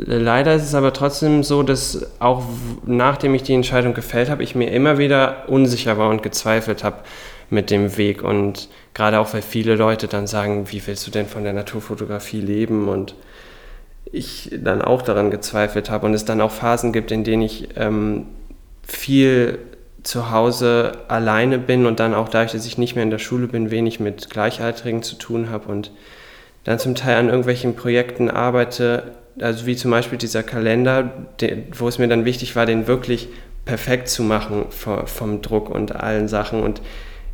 Leider 0.00 0.54
ist 0.54 0.62
es 0.62 0.76
aber 0.76 0.92
trotzdem 0.92 1.42
so, 1.42 1.64
dass 1.64 2.06
auch 2.20 2.44
nachdem 2.86 3.34
ich 3.34 3.42
die 3.42 3.54
Entscheidung 3.54 3.94
gefällt 3.94 4.30
habe, 4.30 4.44
ich 4.44 4.54
mir 4.54 4.70
immer 4.70 4.96
wieder 4.96 5.48
unsicher 5.48 5.98
war 5.98 6.08
und 6.08 6.22
gezweifelt 6.22 6.84
habe 6.84 6.98
mit 7.50 7.70
dem 7.70 7.96
Weg. 7.96 8.22
Und 8.22 8.68
gerade 8.94 9.18
auch, 9.18 9.34
weil 9.34 9.42
viele 9.42 9.74
Leute 9.74 10.06
dann 10.06 10.28
sagen, 10.28 10.70
wie 10.70 10.86
willst 10.86 11.04
du 11.06 11.10
denn 11.10 11.26
von 11.26 11.42
der 11.42 11.52
Naturfotografie 11.52 12.40
leben? 12.40 12.88
Und 12.88 13.16
ich 14.12 14.50
dann 14.52 14.82
auch 14.82 15.02
daran 15.02 15.32
gezweifelt 15.32 15.90
habe 15.90 16.06
und 16.06 16.14
es 16.14 16.24
dann 16.24 16.40
auch 16.40 16.52
Phasen 16.52 16.92
gibt, 16.92 17.10
in 17.10 17.24
denen 17.24 17.42
ich 17.42 17.68
ähm, 17.76 18.26
viel 18.86 19.58
zu 20.02 20.30
Hause 20.30 20.92
alleine 21.08 21.58
bin 21.58 21.86
und 21.86 22.00
dann 22.00 22.14
auch 22.14 22.28
dadurch, 22.28 22.52
dass 22.52 22.66
ich 22.66 22.78
nicht 22.78 22.94
mehr 22.94 23.02
in 23.02 23.10
der 23.10 23.18
Schule 23.18 23.48
bin, 23.48 23.70
wenig 23.70 24.00
mit 24.00 24.30
Gleichaltrigen 24.30 25.02
zu 25.02 25.16
tun 25.16 25.50
habe 25.50 25.70
und 25.70 25.90
dann 26.64 26.78
zum 26.78 26.94
Teil 26.94 27.16
an 27.16 27.28
irgendwelchen 27.28 27.74
Projekten 27.74 28.30
arbeite, 28.30 29.14
also 29.40 29.66
wie 29.66 29.76
zum 29.76 29.90
Beispiel 29.90 30.18
dieser 30.18 30.42
Kalender, 30.42 31.26
wo 31.76 31.88
es 31.88 31.98
mir 31.98 32.08
dann 32.08 32.24
wichtig 32.24 32.56
war, 32.56 32.66
den 32.66 32.86
wirklich 32.86 33.28
perfekt 33.64 34.08
zu 34.08 34.22
machen 34.22 34.66
vom 34.70 35.42
Druck 35.42 35.70
und 35.70 35.94
allen 35.94 36.28
Sachen. 36.28 36.62
Und 36.62 36.80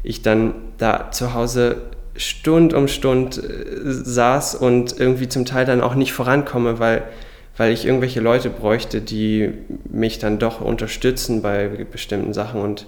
ich 0.02 0.22
dann 0.22 0.54
da 0.78 1.10
zu 1.10 1.34
Hause 1.34 1.82
Stund 2.16 2.74
um 2.74 2.88
Stund 2.88 3.38
äh, 3.38 3.64
saß 3.84 4.54
und 4.54 4.98
irgendwie 4.98 5.28
zum 5.28 5.44
Teil 5.44 5.66
dann 5.66 5.80
auch 5.80 5.94
nicht 5.94 6.12
vorankomme, 6.12 6.78
weil, 6.78 7.02
weil 7.56 7.72
ich 7.72 7.86
irgendwelche 7.86 8.20
Leute 8.20 8.50
bräuchte, 8.50 9.00
die 9.00 9.52
mich 9.90 10.18
dann 10.18 10.38
doch 10.38 10.60
unterstützen 10.60 11.42
bei 11.42 11.66
bestimmten 11.66 12.32
Sachen. 12.32 12.60
Und 12.60 12.86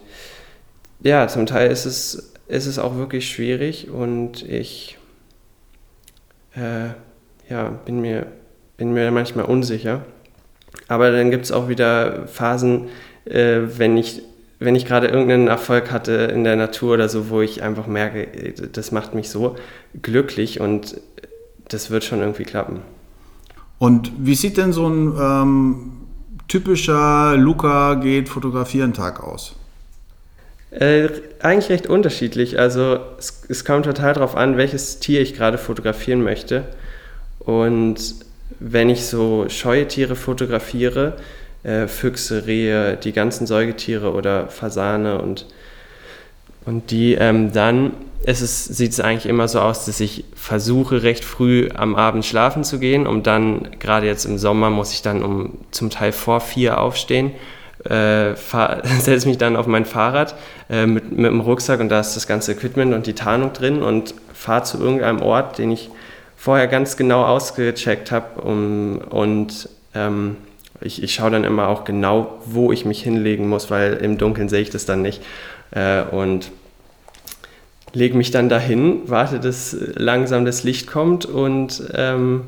ja, 1.01 1.27
zum 1.29 1.47
Teil 1.47 1.71
ist 1.71 1.87
es, 1.87 2.33
ist 2.49 2.67
es 2.67 2.79
auch 2.79 2.97
wirklich 2.97 3.29
schwierig 3.29 3.91
und 3.91 4.43
ich 4.49 4.99
äh, 6.55 6.91
ja, 7.49 7.69
bin 7.85 8.01
mir 8.01 8.27
bin 8.77 8.93
mir 8.93 9.11
manchmal 9.11 9.47
unsicher. 9.47 10.03
Aber 10.89 11.11
dann 11.11 11.31
gibt 11.31 11.45
es 11.45 11.53
auch 11.53 11.69
wieder 11.69 12.27
Phasen, 12.29 12.89
äh, 13.25 13.61
wenn 13.77 13.97
ich, 13.97 14.23
wenn 14.59 14.75
ich 14.75 14.87
gerade 14.87 15.09
irgendeinen 15.09 15.49
Erfolg 15.49 15.91
hatte 15.91 16.13
in 16.13 16.45
der 16.45 16.57
Natur 16.57 16.95
oder 16.95 17.09
so, 17.09 17.31
wo 17.31 17.41
ich 17.41 17.63
einfach 17.63 17.87
merke, 17.87 18.55
das 18.73 18.93
macht 18.93 19.15
mich 19.15 19.31
so 19.31 19.57
glücklich 20.01 20.61
und 20.61 21.01
das 21.69 21.91
wird 21.91 22.05
schon 22.05 22.21
irgendwie 22.21 22.45
klappen. 22.45 22.81
Und 23.79 24.13
wie 24.19 24.35
sieht 24.35 24.57
denn 24.57 24.73
so 24.73 24.89
ein 24.89 25.17
ähm, 25.21 25.93
typischer 26.49 27.37
Luca 27.37 27.95
geht 27.95 28.29
fotografieren 28.29 28.95
Tag 28.95 29.23
aus? 29.23 29.57
Äh, 30.71 31.09
eigentlich 31.41 31.71
recht 31.71 31.87
unterschiedlich. 31.87 32.59
Also 32.59 32.99
es, 33.19 33.43
es 33.49 33.65
kommt 33.65 33.85
total 33.85 34.15
darauf 34.15 34.37
an, 34.37 34.57
welches 34.57 34.99
Tier 35.01 35.21
ich 35.21 35.35
gerade 35.35 35.59
fotografieren 35.59 36.23
möchte. 36.23 36.65
Und 37.39 38.17
wenn 38.61 38.91
ich 38.91 39.07
so 39.07 39.47
scheue 39.49 39.89
Tiere 39.89 40.17
fotografiere, 40.17 41.15
äh, 41.63 41.87
Füchse, 41.89 42.47
Rehe, 42.47 42.97
die 42.97 43.13
ganzen 43.13 43.47
Säugetiere 43.47 44.13
oder 44.13 44.49
Fasane 44.49 45.21
und, 45.21 45.47
und 46.65 46.91
die, 46.91 47.15
ähm, 47.15 47.53
dann 47.53 47.93
sieht 48.25 48.93
es 48.93 49.01
eigentlich 49.01 49.27
immer 49.27 49.47
so 49.47 49.61
aus, 49.61 49.85
dass 49.87 50.01
ich 50.01 50.25
versuche, 50.35 51.03
recht 51.03 51.25
früh 51.25 51.69
am 51.75 51.95
Abend 51.95 52.25
schlafen 52.25 52.65
zu 52.65 52.79
gehen, 52.79 53.07
um 53.07 53.23
dann, 53.23 53.69
gerade 53.79 54.07
jetzt 54.07 54.25
im 54.25 54.39
Sommer, 54.39 54.71
muss 54.71 54.93
ich 54.93 55.03
dann 55.03 55.23
um 55.23 55.59
zum 55.71 55.91
Teil 55.91 56.13
vor 56.13 56.41
vier 56.41 56.81
aufstehen, 56.81 57.33
äh, 57.85 58.35
setze 59.01 59.29
mich 59.29 59.39
dann 59.39 59.57
auf 59.57 59.67
mein 59.67 59.85
Fahrrad 59.85 60.35
äh, 60.69 60.87
mit, 60.87 61.13
mit 61.13 61.27
dem 61.27 61.41
Rucksack 61.41 61.81
und 61.81 61.89
da 61.89 62.01
ist 62.01 62.15
das 62.15 62.27
ganze 62.27 62.53
Equipment 62.53 62.95
und 62.95 63.07
die 63.07 63.15
Tarnung 63.15 63.53
drin 63.53 63.83
und 63.83 64.15
fahre 64.35 64.65
zu 64.65 64.79
irgendeinem 64.79 65.23
Ort, 65.23 65.59
den 65.59 65.71
ich 65.71 65.91
vorher 66.47 66.69
ganz 66.69 66.97
genau 66.97 67.25
ausgecheckt 67.25 68.13
habe 68.13 68.41
um, 68.41 68.99
und 69.11 69.69
ähm, 69.97 70.37
ich, 70.81 71.03
ich 71.03 71.13
schaue 71.13 71.33
dann 71.33 71.43
immer 71.43 71.67
auch 71.67 71.83
genau, 71.83 72.39
wo 72.45 72.71
ich 72.71 72.85
mich 72.85 73.03
hinlegen 73.03 73.49
muss, 73.49 73.69
weil 73.69 73.95
im 73.95 74.17
Dunkeln 74.17 74.49
sehe 74.49 74.61
ich 74.61 74.71
das 74.71 74.87
dann 74.87 75.03
nicht. 75.03 75.21
Äh, 75.73 76.03
und 76.03 76.53
lege 77.93 78.17
mich 78.17 78.31
dann 78.31 78.49
dahin, 78.49 79.01
warte, 79.07 79.41
dass 79.41 79.77
langsam 79.97 80.45
das 80.45 80.63
Licht 80.63 80.87
kommt 80.87 81.27
und 81.27 81.83
ähm, 81.95 82.43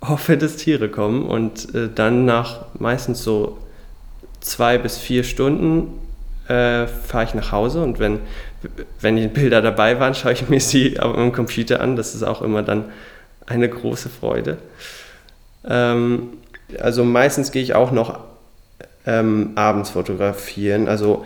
hoffe, 0.00 0.36
dass 0.36 0.54
Tiere 0.54 0.88
kommen. 0.88 1.26
Und 1.26 1.74
äh, 1.74 1.88
dann 1.92 2.24
nach 2.24 2.66
meistens 2.78 3.24
so 3.24 3.58
zwei 4.38 4.78
bis 4.78 4.98
vier 4.98 5.24
Stunden 5.24 5.88
äh, 6.46 6.86
fahre 6.86 7.24
ich 7.24 7.34
nach 7.34 7.50
Hause 7.50 7.82
und 7.82 7.98
wenn, 7.98 8.20
wenn 9.00 9.16
die 9.16 9.26
Bilder 9.26 9.62
dabei 9.62 9.98
waren, 9.98 10.14
schaue 10.14 10.32
ich 10.32 10.48
mir 10.48 10.60
sie 10.60 11.00
auf 11.00 11.16
dem 11.16 11.32
Computer 11.32 11.80
an. 11.80 11.96
Das 11.96 12.14
ist 12.14 12.22
auch 12.22 12.40
immer 12.40 12.62
dann 12.62 12.84
eine 13.46 13.68
große 13.68 14.08
Freude. 14.08 14.58
Ähm, 15.68 16.28
also 16.80 17.04
meistens 17.04 17.52
gehe 17.52 17.62
ich 17.62 17.74
auch 17.74 17.90
noch 17.90 18.20
ähm, 19.06 19.52
abends 19.54 19.90
fotografieren. 19.90 20.88
Also 20.88 21.24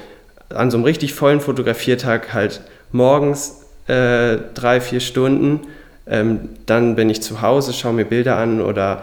an 0.48 0.70
so 0.70 0.76
einem 0.76 0.84
richtig 0.84 1.14
vollen 1.14 1.40
Fotografiertag 1.40 2.32
halt 2.32 2.60
morgens 2.92 3.62
äh, 3.86 4.38
drei, 4.54 4.80
vier 4.80 5.00
Stunden. 5.00 5.60
Ähm, 6.06 6.50
dann 6.66 6.96
bin 6.96 7.10
ich 7.10 7.22
zu 7.22 7.42
Hause, 7.42 7.72
schaue 7.72 7.92
mir 7.92 8.04
Bilder 8.04 8.36
an 8.36 8.60
oder 8.60 9.02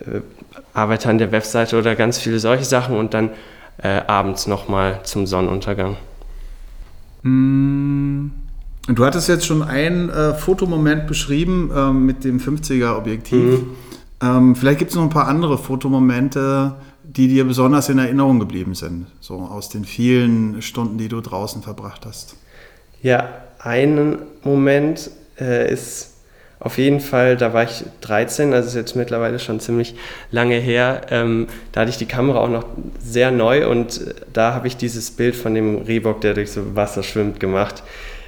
äh, 0.00 0.20
arbeite 0.74 1.08
an 1.08 1.18
der 1.18 1.32
Webseite 1.32 1.78
oder 1.78 1.94
ganz 1.94 2.18
viele 2.18 2.38
solche 2.38 2.64
Sachen 2.64 2.96
und 2.96 3.14
dann 3.14 3.30
äh, 3.82 4.00
abends 4.06 4.46
nochmal 4.46 5.00
zum 5.04 5.26
Sonnenuntergang. 5.26 5.96
Mm, 7.22 8.28
du 8.88 9.04
hattest 9.04 9.28
jetzt 9.28 9.46
schon 9.46 9.62
einen 9.62 10.10
äh, 10.10 10.34
Fotomoment 10.34 11.06
beschrieben 11.06 11.70
äh, 11.74 11.92
mit 11.92 12.24
dem 12.24 12.38
50er-Objektiv. 12.38 13.60
Mhm. 13.60 13.70
Ähm, 14.20 14.56
vielleicht 14.56 14.78
gibt 14.78 14.90
es 14.90 14.96
noch 14.96 15.02
ein 15.02 15.10
paar 15.10 15.28
andere 15.28 15.58
Fotomomente, 15.58 16.74
die 17.02 17.28
dir 17.28 17.44
besonders 17.44 17.88
in 17.88 17.98
Erinnerung 17.98 18.38
geblieben 18.38 18.74
sind, 18.74 19.06
so 19.20 19.34
aus 19.34 19.68
den 19.68 19.84
vielen 19.84 20.62
Stunden, 20.62 20.98
die 20.98 21.08
du 21.08 21.20
draußen 21.20 21.62
verbracht 21.62 22.06
hast. 22.06 22.36
Ja, 23.02 23.28
ein 23.58 24.18
Moment 24.44 25.10
äh, 25.40 25.72
ist 25.72 26.12
auf 26.60 26.78
jeden 26.78 27.00
Fall, 27.00 27.36
da 27.36 27.52
war 27.52 27.64
ich 27.64 27.82
13, 28.02 28.54
also 28.54 28.68
ist 28.68 28.76
jetzt 28.76 28.94
mittlerweile 28.94 29.40
schon 29.40 29.58
ziemlich 29.58 29.96
lange 30.30 30.54
her. 30.54 31.00
Ähm, 31.10 31.48
da 31.72 31.80
hatte 31.80 31.90
ich 31.90 31.96
die 31.96 32.06
Kamera 32.06 32.38
auch 32.38 32.48
noch 32.48 32.64
sehr 33.00 33.32
neu 33.32 33.68
und 33.68 34.14
da 34.32 34.54
habe 34.54 34.68
ich 34.68 34.76
dieses 34.76 35.10
Bild 35.10 35.34
von 35.34 35.54
dem 35.56 35.78
Rehbock, 35.78 36.20
der 36.20 36.34
durch 36.34 36.52
so 36.52 36.76
Wasser 36.76 37.02
schwimmt, 37.02 37.40
gemacht. 37.40 37.82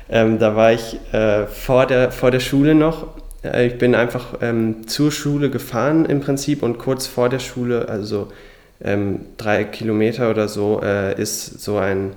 Ähm, 0.09 0.39
da 0.39 0.55
war 0.55 0.73
ich 0.73 0.99
äh, 1.13 1.47
vor, 1.47 1.87
der, 1.87 2.13
vor 2.13 2.31
der 2.31 2.41
Schule 2.41 2.75
noch. 2.75 3.07
Äh, 3.43 3.67
ich 3.67 3.79
bin 3.79 3.95
einfach 3.95 4.39
ähm, 4.41 4.87
zur 4.87 5.11
Schule 5.11 5.51
gefahren 5.51 6.05
im 6.07 6.21
Prinzip 6.21 6.63
und 6.63 6.79
kurz 6.79 7.07
vor 7.07 7.29
der 7.29 7.39
Schule, 7.39 7.89
also 7.89 8.29
ähm, 8.83 9.21
drei 9.37 9.65
Kilometer 9.65 10.31
oder 10.31 10.49
so, 10.49 10.81
äh, 10.83 11.21
ist 11.21 11.61
so 11.61 11.79
ein 11.79 12.13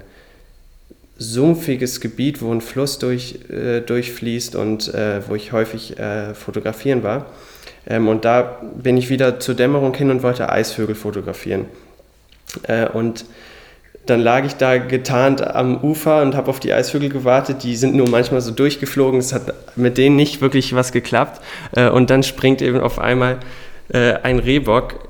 sumpfiges 1.17 2.01
Gebiet, 2.01 2.41
wo 2.41 2.51
ein 2.51 2.61
Fluss 2.61 2.99
durch, 2.99 3.39
äh, 3.49 3.81
durchfließt 3.81 4.55
und 4.55 4.93
äh, 4.93 5.27
wo 5.27 5.35
ich 5.35 5.51
häufig 5.51 5.95
fotografieren 6.33 7.01
war. 7.01 7.27
Ähm, 7.87 8.07
und 8.07 8.25
da 8.25 8.61
bin 8.75 8.97
ich 8.97 9.09
wieder 9.09 9.39
zur 9.39 9.55
Dämmerung 9.55 9.95
hin 9.95 10.11
und 10.11 10.21
wollte 10.21 10.49
Eisvögel 10.49 10.93
fotografieren. 10.95 11.65
Und 12.93 13.25
dann 14.09 14.21
lag 14.21 14.45
ich 14.45 14.55
da 14.55 14.77
getarnt 14.77 15.45
am 15.45 15.77
Ufer 15.77 16.21
und 16.21 16.35
habe 16.35 16.49
auf 16.49 16.59
die 16.59 16.73
Eisvögel 16.73 17.09
gewartet. 17.09 17.63
Die 17.63 17.75
sind 17.75 17.95
nur 17.95 18.09
manchmal 18.09 18.41
so 18.41 18.51
durchgeflogen. 18.51 19.19
Es 19.19 19.33
hat 19.33 19.53
mit 19.75 19.97
denen 19.97 20.15
nicht 20.15 20.41
wirklich 20.41 20.73
was 20.73 20.91
geklappt. 20.91 21.41
Äh, 21.75 21.89
und 21.89 22.09
dann 22.09 22.23
springt 22.23 22.61
eben 22.61 22.79
auf 22.79 22.99
einmal 22.99 23.37
äh, 23.89 24.13
ein 24.23 24.39
Rehbock 24.39 25.07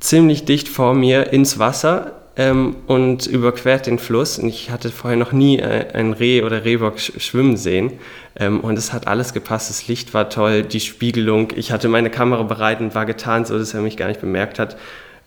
ziemlich 0.00 0.44
dicht 0.44 0.68
vor 0.68 0.94
mir 0.94 1.32
ins 1.32 1.58
Wasser 1.58 2.12
ähm, 2.36 2.76
und 2.86 3.26
überquert 3.26 3.86
den 3.86 3.98
Fluss. 3.98 4.38
Und 4.38 4.48
ich 4.48 4.70
hatte 4.70 4.90
vorher 4.90 5.18
noch 5.18 5.32
nie 5.32 5.58
äh, 5.58 5.86
ein 5.92 6.12
Reh 6.12 6.42
oder 6.42 6.64
Rehbock 6.64 7.00
sch 7.00 7.12
schwimmen 7.18 7.56
sehen. 7.56 7.92
Ähm, 8.36 8.60
und 8.60 8.78
es 8.78 8.92
hat 8.92 9.06
alles 9.08 9.34
gepasst. 9.34 9.70
Das 9.70 9.88
Licht 9.88 10.14
war 10.14 10.30
toll, 10.30 10.62
die 10.62 10.80
Spiegelung. 10.80 11.52
Ich 11.56 11.72
hatte 11.72 11.88
meine 11.88 12.10
Kamera 12.10 12.44
bereit 12.44 12.80
und 12.80 12.94
war 12.94 13.06
getan, 13.06 13.44
so 13.44 13.58
dass 13.58 13.74
er 13.74 13.80
mich 13.80 13.96
gar 13.96 14.08
nicht 14.08 14.20
bemerkt 14.20 14.58
hat. 14.58 14.76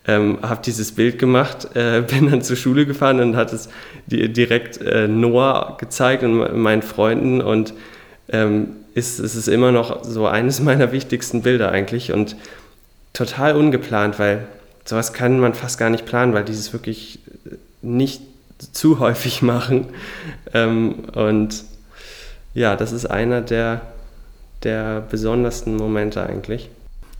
Ähm, 0.06 0.38
habe 0.42 0.62
dieses 0.64 0.92
Bild 0.92 1.18
gemacht, 1.18 1.76
äh, 1.76 2.02
bin 2.08 2.30
dann 2.30 2.42
zur 2.42 2.56
Schule 2.56 2.86
gefahren 2.86 3.20
und 3.20 3.36
hat 3.36 3.52
es 3.52 3.68
direkt 4.06 4.80
äh, 4.80 5.06
Noah 5.06 5.76
gezeigt 5.78 6.24
und 6.24 6.56
meinen 6.56 6.82
Freunden 6.82 7.40
und 7.40 7.72
ähm, 8.28 8.68
ist, 8.94 9.20
ist 9.20 9.34
es 9.34 9.48
immer 9.48 9.72
noch 9.72 10.04
so 10.04 10.26
eines 10.26 10.60
meiner 10.62 10.92
wichtigsten 10.92 11.42
Bilder 11.42 11.70
eigentlich 11.70 12.12
und 12.12 12.36
total 13.12 13.56
ungeplant, 13.56 14.18
weil 14.18 14.46
sowas 14.84 15.12
kann 15.12 15.38
man 15.38 15.54
fast 15.54 15.78
gar 15.78 15.90
nicht 15.90 16.06
planen, 16.06 16.34
weil 16.34 16.44
die 16.44 16.52
es 16.52 16.72
wirklich 16.72 17.20
nicht 17.82 18.22
zu 18.72 18.98
häufig 18.98 19.42
machen. 19.42 19.88
Ähm, 20.54 21.04
und 21.14 21.64
ja, 22.54 22.76
das 22.76 22.92
ist 22.92 23.06
einer 23.06 23.40
der, 23.40 23.80
der 24.62 25.00
besondersten 25.00 25.76
Momente 25.76 26.24
eigentlich. 26.24 26.70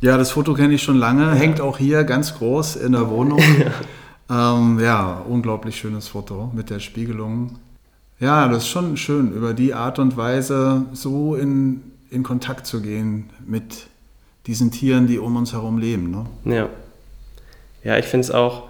Ja, 0.02 0.18
das 0.18 0.32
Foto 0.32 0.52
kenne 0.52 0.74
ich 0.74 0.82
schon 0.82 0.98
lange, 0.98 1.22
ja. 1.22 1.32
hängt 1.32 1.62
auch 1.62 1.78
hier 1.78 2.04
ganz 2.04 2.34
groß 2.34 2.76
in 2.76 2.92
der 2.92 3.08
Wohnung. 3.08 3.40
ja. 4.28 4.54
Ähm, 4.54 4.78
ja, 4.78 5.22
unglaublich 5.26 5.76
schönes 5.76 6.08
Foto 6.08 6.50
mit 6.54 6.68
der 6.68 6.80
Spiegelung. 6.80 7.58
Ja, 8.20 8.48
das 8.48 8.64
ist 8.64 8.68
schon 8.68 8.98
schön, 8.98 9.32
über 9.32 9.54
die 9.54 9.72
Art 9.72 9.98
und 9.98 10.16
Weise 10.16 10.84
so 10.92 11.34
in, 11.34 11.82
in 12.10 12.22
Kontakt 12.22 12.66
zu 12.66 12.82
gehen 12.82 13.30
mit 13.46 13.86
diesen 14.46 14.70
Tieren, 14.70 15.06
die 15.06 15.18
um 15.18 15.36
uns 15.36 15.54
herum 15.54 15.78
leben. 15.78 16.10
Ne? 16.10 16.26
Ja 16.56 16.68
ja, 17.84 17.98
ich 17.98 18.06
finde 18.06 18.24
es 18.24 18.30
auch 18.30 18.64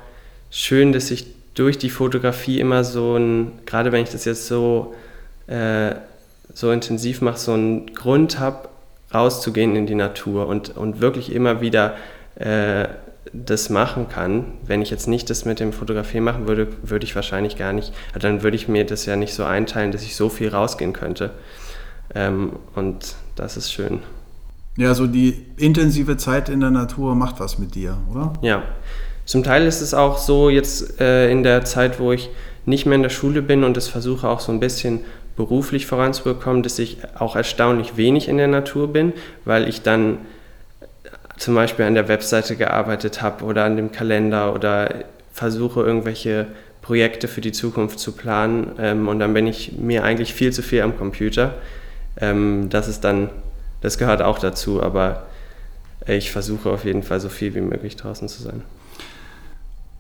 schön, 0.51 0.93
dass 0.93 1.11
ich 1.11 1.27
durch 1.55 1.79
die 1.79 1.91
Fotografie 1.91 2.61
immer 2.61 2.85
so 2.85 3.17
ein, 3.17 3.53
gerade 3.67 3.93
wenn 3.93 4.03
ich 4.03 4.11
das 4.11 4.25
jetzt 4.25 4.47
so, 4.47 4.95
äh, 5.47 5.95
so 6.55 6.71
intensiv 6.71 7.21
mache, 7.21 7.39
so 7.39 7.53
einen 7.53 7.95
Grund 7.95 8.39
habe, 8.39 8.69
rauszugehen 9.15 9.77
in 9.77 9.87
die 9.87 9.95
Natur 9.95 10.47
und, 10.47 10.77
und 10.77 11.01
wirklich 11.01 11.33
immer 11.33 11.61
wieder 11.61 11.95
äh, 12.37 12.89
das 13.33 13.71
machen 13.71 14.09
kann. 14.09 14.45
Wenn 14.65 14.83
ich 14.83 14.91
jetzt 14.91 15.09
nicht 15.09 15.31
das 15.31 15.45
mit 15.45 15.61
dem 15.61 15.73
Fotografieren 15.73 16.25
machen 16.25 16.49
würde, 16.49 16.69
würde 16.83 17.05
ich 17.05 17.15
wahrscheinlich 17.15 17.57
gar 17.57 17.73
nicht, 17.73 17.93
also 18.15 18.27
dann 18.27 18.43
würde 18.43 18.57
ich 18.57 18.69
mir 18.69 18.85
das 18.85 19.07
ja 19.07 19.17
nicht 19.17 19.35
so 19.35 19.45
einteilen, 19.45 19.93
dass 19.93 20.03
ich 20.03 20.17
so 20.17 20.29
viel 20.29 20.49
rausgehen 20.49 20.93
könnte. 20.93 21.31
Ähm, 22.15 22.53
und 22.75 23.15
das 23.37 23.57
ist 23.57 23.73
schön. 23.73 24.01
Ja, 24.77 24.95
so 24.95 25.07
die 25.07 25.47
intensive 25.57 26.17
Zeit 26.17 26.49
in 26.49 26.61
der 26.61 26.71
Natur 26.71 27.15
macht 27.15 27.41
was 27.41 27.59
mit 27.59 27.75
dir, 27.75 27.99
oder? 28.11 28.33
Ja. 28.43 28.63
Zum 29.25 29.45
Teil 29.45 29.67
ist 29.67 29.81
es 29.81 29.95
auch 29.95 30.19
so, 30.19 30.51
jetzt 30.51 31.01
äh, 31.01 31.31
in 31.31 31.43
der 31.43 31.65
Zeit, 31.65 32.01
wo 32.01 32.13
ich 32.13 32.31
nicht 32.65 32.87
mehr 32.87 32.97
in 32.97 33.03
der 33.03 33.11
Schule 33.11 33.43
bin 33.43 33.65
und 33.65 33.77
es 33.77 33.89
versuche 33.89 34.29
auch 34.29 34.41
so 34.41 34.51
ein 34.51 34.61
bisschen 34.61 35.01
beruflich 35.37 35.87
voranzubekommen, 35.87 36.63
dass 36.63 36.79
ich 36.79 36.99
auch 37.19 37.37
erstaunlich 37.37 37.97
wenig 37.97 38.29
in 38.29 38.37
der 38.37 38.49
Natur 38.49 38.93
bin, 38.93 39.13
weil 39.45 39.69
ich 39.69 39.83
dann 39.83 40.19
zum 41.39 41.55
Beispiel 41.55 41.85
an 41.85 41.95
der 41.95 42.09
Webseite 42.09 42.57
gearbeitet 42.57 43.23
habe 43.23 43.45
oder 43.45 43.65
an 43.65 43.77
dem 43.77 43.91
Kalender 43.93 44.55
oder 44.55 44.95
versuche 45.33 45.81
irgendwelche 45.81 46.47
Projekte 46.83 47.29
für 47.29 47.41
die 47.41 47.53
Zukunft 47.53 47.99
zu 47.99 48.13
planen 48.13 48.73
ähm, 48.79 49.09
und 49.09 49.19
dann 49.19 49.35
bin 49.35 49.47
ich 49.47 49.73
mir 49.73 50.05
eigentlich 50.05 50.35
viel 50.35 50.53
zu 50.53 50.63
viel 50.63 50.83
am 50.83 50.97
Computer. 50.97 51.55
Ähm, 52.21 52.69
das 52.69 52.89
ist 52.89 53.03
dann 53.03 53.31
das 53.83 53.99
gehört 53.99 54.23
auch 54.23 54.39
dazu, 54.39 54.83
aber 54.83 55.27
ich 56.07 56.31
versuche 56.31 56.71
auf 56.71 56.85
jeden 56.85 57.03
Fall 57.03 57.21
so 57.21 57.29
viel 57.29 57.55
wie 57.55 57.61
möglich 57.61 57.97
draußen 57.97 58.29
zu 58.29 58.43
sein. 58.43 58.63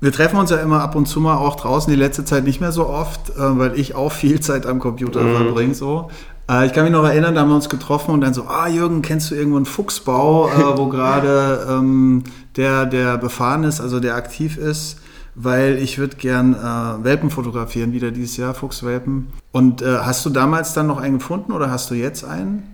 Wir 0.03 0.11
treffen 0.11 0.37
uns 0.37 0.51
ja 0.51 0.57
immer 0.57 0.83
ab 0.83 0.97
und 0.97 1.07
zu 1.07 1.21
mal 1.21 1.37
auch 1.37 1.55
draußen, 1.55 1.89
die 1.89 1.97
letzte 1.97 2.25
Zeit 2.25 2.43
nicht 2.43 2.61
mehr 2.61 2.73
so 2.73 2.89
oft, 2.89 3.31
äh, 3.31 3.35
weil 3.39 3.79
ich 3.79 3.95
auch 3.95 4.11
viel 4.11 4.41
Zeit 4.41 4.67
am 4.67 4.81
Computer 4.81 5.21
mhm. 5.23 5.37
verbringe. 5.37 5.75
So. 5.77 6.11
Äh, 6.51 6.67
ich 6.67 6.73
kann 6.73 6.83
mich 6.83 6.93
noch 6.93 7.05
erinnern, 7.05 7.37
da 7.37 7.43
haben 7.43 7.51
wir 7.51 7.55
uns 7.55 7.69
getroffen 7.69 8.11
und 8.11 8.21
dann 8.21 8.35
so, 8.35 8.49
ah 8.49 8.67
Jürgen, 8.67 9.03
kennst 9.03 9.31
du 9.31 9.37
irgendwo 9.37 9.59
einen 9.59 9.65
Fuchsbau, 9.65 10.49
äh, 10.49 10.53
wo 10.77 10.89
gerade 10.89 11.69
ähm, 11.71 12.25
der, 12.57 12.87
der 12.87 13.17
befahren 13.17 13.63
ist, 13.63 13.81
also 13.81 14.01
der 14.01 14.17
aktiv 14.17 14.59
ist? 14.59 14.99
weil 15.35 15.79
ich 15.79 15.97
würde 15.97 16.17
gern 16.17 16.53
äh, 16.53 17.05
Welpen 17.05 17.31
fotografieren, 17.31 17.95
wieder 17.95 18.11
dieses 18.11 18.37
Jahr, 18.37 18.53
Fuchswelpen. 18.53 19.33
Und 19.51 19.81
äh, 19.81 19.87
hast 20.03 20.27
du 20.27 20.29
damals 20.31 20.75
dann 20.75 20.87
noch 20.87 21.01
einen 21.01 21.21
gefunden 21.21 21.53
oder 21.53 21.71
hast 21.71 21.91
du 21.91 21.95
jetzt 21.95 22.23
einen? 22.23 22.65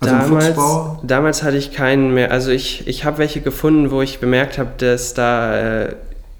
Also 0.00 0.14
damals, 0.14 0.56
damals 1.02 1.42
hatte 1.42 1.58
ich 1.58 1.70
keinen 1.70 2.14
mehr. 2.14 2.30
Also 2.30 2.50
ich, 2.50 2.88
ich 2.88 3.04
habe 3.04 3.18
welche 3.18 3.42
gefunden, 3.42 3.90
wo 3.90 4.00
ich 4.00 4.20
bemerkt 4.20 4.56
habe, 4.56 4.70
dass 4.78 5.12
da 5.12 5.90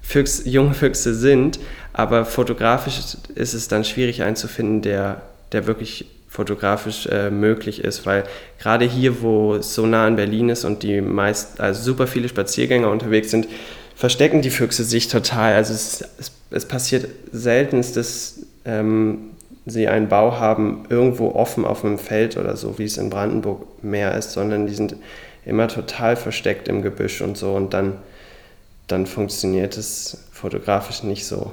äh, 0.03 0.05
Füchs, 0.05 0.43
junge 0.45 0.73
Füchse 0.73 1.13
sind, 1.13 1.59
aber 1.93 2.25
fotografisch 2.25 2.99
ist 3.35 3.53
es 3.53 3.67
dann 3.67 3.83
schwierig 3.83 4.23
einzufinden, 4.23 4.81
der, 4.81 5.21
der 5.51 5.65
wirklich 5.67 6.05
fotografisch 6.27 7.05
äh, 7.07 7.29
möglich 7.29 7.83
ist, 7.83 8.05
weil 8.05 8.23
gerade 8.59 8.85
hier, 8.85 9.21
wo 9.21 9.55
es 9.55 9.75
so 9.75 9.85
nah 9.85 10.07
an 10.07 10.15
Berlin 10.15 10.49
ist 10.49 10.65
und 10.65 10.81
die 10.81 10.99
meist, 10.99 11.61
also 11.61 11.83
super 11.83 12.07
viele 12.07 12.27
Spaziergänger 12.27 12.89
unterwegs 12.89 13.29
sind, 13.29 13.47
verstecken 13.95 14.41
die 14.41 14.49
Füchse 14.49 14.83
sich 14.83 15.07
total. 15.07 15.53
Also 15.53 15.73
es, 15.73 16.03
es, 16.19 16.31
es 16.49 16.67
passiert 16.67 17.07
selten, 17.31 17.77
dass 17.93 18.39
ähm, 18.65 19.33
sie 19.67 19.87
einen 19.87 20.09
Bau 20.09 20.39
haben, 20.39 20.85
irgendwo 20.89 21.31
offen 21.31 21.65
auf 21.65 21.85
einem 21.85 21.99
Feld 21.99 22.35
oder 22.37 22.57
so, 22.57 22.79
wie 22.79 22.85
es 22.85 22.97
in 22.97 23.11
Brandenburg 23.11 23.83
mehr 23.83 24.17
ist, 24.17 24.31
sondern 24.31 24.65
die 24.65 24.73
sind 24.73 24.95
immer 25.45 25.67
total 25.67 26.15
versteckt 26.15 26.67
im 26.67 26.81
Gebüsch 26.81 27.21
und 27.21 27.37
so 27.37 27.53
und 27.53 27.73
dann, 27.73 27.97
dann 28.93 29.05
funktioniert 29.05 29.77
es 29.77 30.25
fotografisch 30.31 31.03
nicht 31.03 31.25
so. 31.25 31.51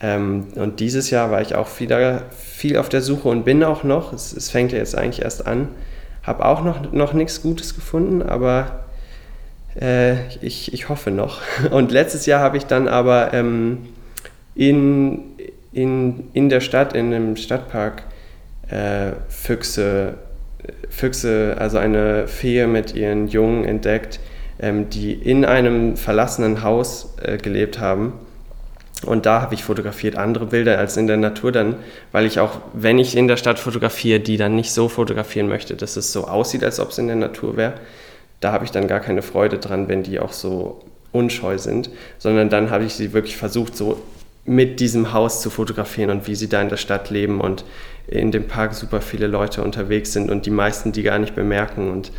Ähm, 0.00 0.48
und 0.56 0.80
dieses 0.80 1.10
Jahr 1.10 1.30
war 1.30 1.40
ich 1.40 1.54
auch 1.54 1.68
wieder 1.80 2.24
viel 2.30 2.76
auf 2.76 2.88
der 2.88 3.00
Suche 3.00 3.28
und 3.28 3.44
bin 3.44 3.62
auch 3.62 3.84
noch, 3.84 4.12
es, 4.12 4.32
es 4.32 4.50
fängt 4.50 4.72
ja 4.72 4.78
jetzt 4.78 4.96
eigentlich 4.96 5.22
erst 5.22 5.46
an, 5.46 5.68
habe 6.22 6.44
auch 6.44 6.64
noch, 6.64 6.92
noch 6.92 7.12
nichts 7.12 7.40
Gutes 7.40 7.74
gefunden, 7.74 8.22
aber 8.22 8.84
äh, 9.80 10.26
ich, 10.38 10.74
ich 10.74 10.88
hoffe 10.88 11.10
noch. 11.12 11.40
Und 11.70 11.92
letztes 11.92 12.26
Jahr 12.26 12.40
habe 12.40 12.56
ich 12.56 12.66
dann 12.66 12.88
aber 12.88 13.32
ähm, 13.32 13.86
in 14.56 15.36
in, 15.76 16.30
in 16.32 16.48
der 16.48 16.60
Stadt, 16.60 16.94
in 16.94 17.12
einem 17.12 17.36
Stadtpark, 17.36 18.02
äh, 18.70 19.12
Füchse, 19.28 20.14
Füchse, 20.88 21.54
also 21.58 21.76
eine 21.76 22.26
Fee 22.28 22.66
mit 22.66 22.94
ihren 22.94 23.28
Jungen 23.28 23.66
entdeckt, 23.66 24.18
ähm, 24.58 24.88
die 24.90 25.12
in 25.12 25.44
einem 25.44 25.96
verlassenen 25.96 26.62
Haus 26.62 27.14
äh, 27.22 27.36
gelebt 27.38 27.78
haben. 27.78 28.14
Und 29.04 29.26
da 29.26 29.42
habe 29.42 29.54
ich 29.54 29.62
fotografiert 29.62 30.16
andere 30.16 30.46
Bilder 30.46 30.78
als 30.78 30.96
in 30.96 31.06
der 31.06 31.18
Natur 31.18 31.52
dann, 31.52 31.76
weil 32.12 32.24
ich 32.24 32.40
auch, 32.40 32.60
wenn 32.72 32.98
ich 32.98 33.16
in 33.16 33.28
der 33.28 33.36
Stadt 33.36 33.58
fotografiere, 33.58 34.20
die 34.20 34.38
dann 34.38 34.56
nicht 34.56 34.72
so 34.72 34.88
fotografieren 34.88 35.48
möchte, 35.48 35.76
dass 35.76 35.96
es 35.96 36.12
so 36.12 36.26
aussieht, 36.26 36.64
als 36.64 36.80
ob 36.80 36.90
es 36.90 36.98
in 36.98 37.06
der 37.06 37.16
Natur 37.16 37.56
wäre. 37.56 37.74
Da 38.40 38.52
habe 38.52 38.64
ich 38.64 38.70
dann 38.70 38.88
gar 38.88 39.00
keine 39.00 39.22
Freude 39.22 39.58
dran, 39.58 39.88
wenn 39.88 40.02
die 40.02 40.18
auch 40.18 40.32
so 40.32 40.80
unscheu 41.12 41.58
sind, 41.58 41.90
sondern 42.18 42.48
dann 42.48 42.70
habe 42.70 42.84
ich 42.84 42.94
sie 42.94 43.12
wirklich 43.12 43.36
versucht, 43.36 43.76
so 43.76 44.02
mit 44.46 44.80
diesem 44.80 45.12
Haus 45.12 45.42
zu 45.42 45.50
fotografieren 45.50 46.10
und 46.10 46.26
wie 46.26 46.34
sie 46.34 46.48
da 46.48 46.62
in 46.62 46.68
der 46.68 46.76
Stadt 46.76 47.10
leben 47.10 47.40
und 47.40 47.64
in 48.06 48.30
dem 48.30 48.46
Park 48.46 48.74
super 48.74 49.00
viele 49.00 49.26
Leute 49.26 49.62
unterwegs 49.62 50.12
sind 50.12 50.30
und 50.30 50.46
die 50.46 50.50
meisten 50.50 50.92
die 50.92 51.02
gar 51.02 51.18
nicht 51.18 51.34
bemerken. 51.34 51.90
Und 51.90 52.12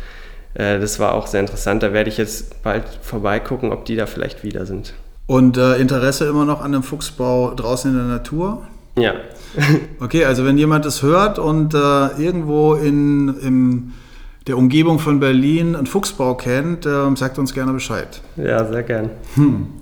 äh, 0.58 0.78
das 0.78 0.98
war 0.98 1.14
auch 1.14 1.26
sehr 1.26 1.40
interessant. 1.40 1.82
Da 1.82 1.92
werde 1.92 2.10
ich 2.10 2.18
jetzt 2.18 2.62
bald 2.62 2.84
vorbeigucken, 3.00 3.72
ob 3.72 3.84
die 3.86 3.96
da 3.96 4.06
vielleicht 4.06 4.42
wieder 4.42 4.66
sind. 4.66 4.92
Und 5.26 5.56
äh, 5.56 5.76
Interesse 5.76 6.26
immer 6.26 6.44
noch 6.44 6.60
an 6.60 6.72
dem 6.72 6.82
Fuchsbau 6.82 7.54
draußen 7.54 7.90
in 7.90 7.96
der 7.96 8.06
Natur? 8.06 8.66
Ja. 8.98 9.14
okay, 10.00 10.24
also 10.24 10.44
wenn 10.44 10.58
jemand 10.58 10.84
das 10.84 11.02
hört 11.02 11.38
und 11.38 11.74
äh, 11.74 11.78
irgendwo 11.78 12.74
in 12.74 13.36
im, 13.40 13.92
der 14.46 14.58
Umgebung 14.58 14.98
von 14.98 15.20
Berlin 15.20 15.76
einen 15.76 15.86
Fuchsbau 15.86 16.34
kennt, 16.34 16.86
äh, 16.86 17.14
sagt 17.14 17.38
uns 17.38 17.54
gerne 17.54 17.72
Bescheid. 17.72 18.20
Ja, 18.36 18.64
sehr 18.64 18.82
gern. 18.82 19.10
Hm. 19.34 19.68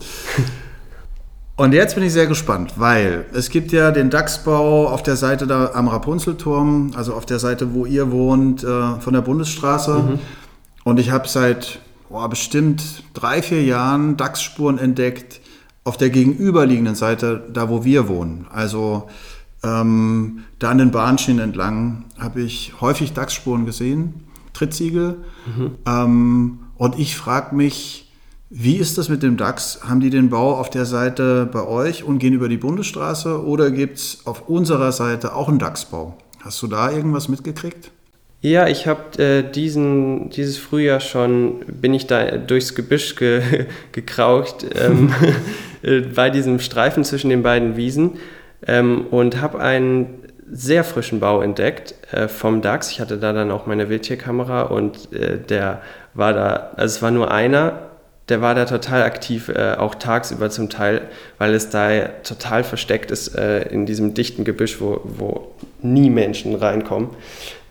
Und 1.59 1.73
jetzt 1.73 1.95
bin 1.95 2.05
ich 2.05 2.13
sehr 2.13 2.27
gespannt, 2.27 2.75
weil 2.77 3.25
es 3.33 3.49
gibt 3.49 3.73
ja 3.73 3.91
den 3.91 4.11
Dachsbau 4.11 4.89
auf 4.89 5.03
der 5.03 5.17
Seite 5.17 5.47
da 5.47 5.71
am 5.73 5.89
Rapunzelturm, 5.89 6.91
also 6.95 7.15
auf 7.15 7.25
der 7.25 7.39
Seite, 7.39 7.73
wo 7.73 7.87
ihr 7.87 8.13
wohnt, 8.13 8.63
äh, 8.63 9.01
von 9.01 9.15
der 9.15 9.23
Bundesstraße. 9.23 9.95
Mhm. 9.95 10.19
Und 10.87 11.01
ich 11.01 11.11
habe 11.11 11.27
seit 11.27 11.81
oh, 12.11 12.29
bestimmt 12.29 13.03
drei, 13.13 13.43
vier 13.43 13.65
Jahren 13.65 14.17
Dachsspuren 14.17 14.79
entdeckt 14.79 15.41
auf 15.83 15.97
der 15.97 16.11
gegenüberliegenden 16.11 16.95
Seite, 16.95 17.43
da 17.53 17.69
wo 17.69 17.85
wir 17.85 18.07
wohnen. 18.07 18.47
Also 18.53 19.09
ähm, 19.65 20.45
da 20.61 20.71
an 20.71 20.79
den 20.79 20.93
Bahnschienen 20.93 21.43
entlang 21.43 22.05
habe 22.21 22.41
ich 22.41 22.81
häufig 22.81 23.15
Dachsspuren 23.15 23.67
gesehen, 23.67 24.29
Trittsiegel. 24.53 25.25
Mhm. 25.57 25.71
Ähm, 25.87 26.59
und 26.77 27.01
ich 27.01 27.17
frage 27.17 27.57
mich, 27.57 28.13
wie 28.49 28.77
ist 28.77 28.97
das 28.97 29.09
mit 29.09 29.25
dem 29.25 29.37
DAX? 29.37 29.81
Haben 29.89 29.99
die 29.99 30.11
den 30.11 30.31
Bau 30.31 30.55
auf 30.55 30.71
der 30.71 30.87
Seite 30.87 31.47
bei 31.47 31.67
euch 31.67 32.05
und 32.05 32.21
gehen 32.21 32.33
über 32.33 32.49
die 32.49 32.59
Bundesstraße 32.59 33.45
oder 33.45 33.73
gibt 33.73 33.99
es 33.99 34.21
auf 34.25 34.49
unserer 34.49 34.93
Seite 34.93 35.35
auch 35.35 35.49
einen 35.49 35.59
DAX-Bau? 35.59 36.17
Hast 36.43 36.63
du 36.63 36.69
da 36.69 36.93
irgendwas 36.93 37.27
mitgekriegt? 37.27 37.91
Ja, 38.47 38.69
ich 38.69 38.87
habe 38.87 39.21
äh, 39.21 39.43
diesen 39.43 40.31
dieses 40.31 40.57
Frühjahr 40.57 41.01
schon 41.01 41.65
bin 41.67 41.93
ich 41.95 42.07
da 42.07 42.37
durchs 42.37 42.77
Gebüsch 42.77 43.17
ge, 43.17 43.43
gekraucht 43.91 44.65
ähm, 44.81 45.13
äh, 45.83 46.03
bei 46.03 46.31
diesem 46.31 46.61
Streifen 46.61 47.03
zwischen 47.03 47.29
den 47.29 47.43
beiden 47.43 47.77
Wiesen 47.77 48.19
ähm, 48.65 49.09
und 49.11 49.41
habe 49.41 49.59
einen 49.59 50.23
sehr 50.49 50.85
frischen 50.85 51.19
Bau 51.19 51.43
entdeckt 51.43 51.97
äh, 52.13 52.29
vom 52.29 52.63
DAX. 52.63 52.93
Ich 52.93 53.01
hatte 53.01 53.19
da 53.19 53.33
dann 53.33 53.51
auch 53.51 53.67
meine 53.67 53.89
Wildtierkamera 53.89 54.63
und 54.63 55.13
äh, 55.13 55.39
der 55.39 55.83
war 56.15 56.33
da, 56.33 56.71
also 56.77 56.95
es 56.99 57.03
war 57.03 57.11
nur 57.11 57.33
einer 57.33 57.86
der 58.29 58.43
war 58.43 58.55
da 58.55 58.65
total 58.65 59.03
aktiv, 59.03 59.49
äh, 59.49 59.75
auch 59.75 59.95
tagsüber 59.95 60.51
zum 60.51 60.69
Teil, 60.69 61.03
weil 61.39 61.55
es 61.55 61.71
da 61.71 62.09
total 62.25 62.65
versteckt 62.65 63.11
ist 63.11 63.37
äh, 63.37 63.63
in 63.69 63.87
diesem 63.87 64.15
dichten 64.15 64.45
Gebüsch, 64.45 64.81
wo, 64.81 65.01
wo 65.05 65.53
nie 65.81 66.11
Menschen 66.11 66.55
reinkommen. 66.55 67.11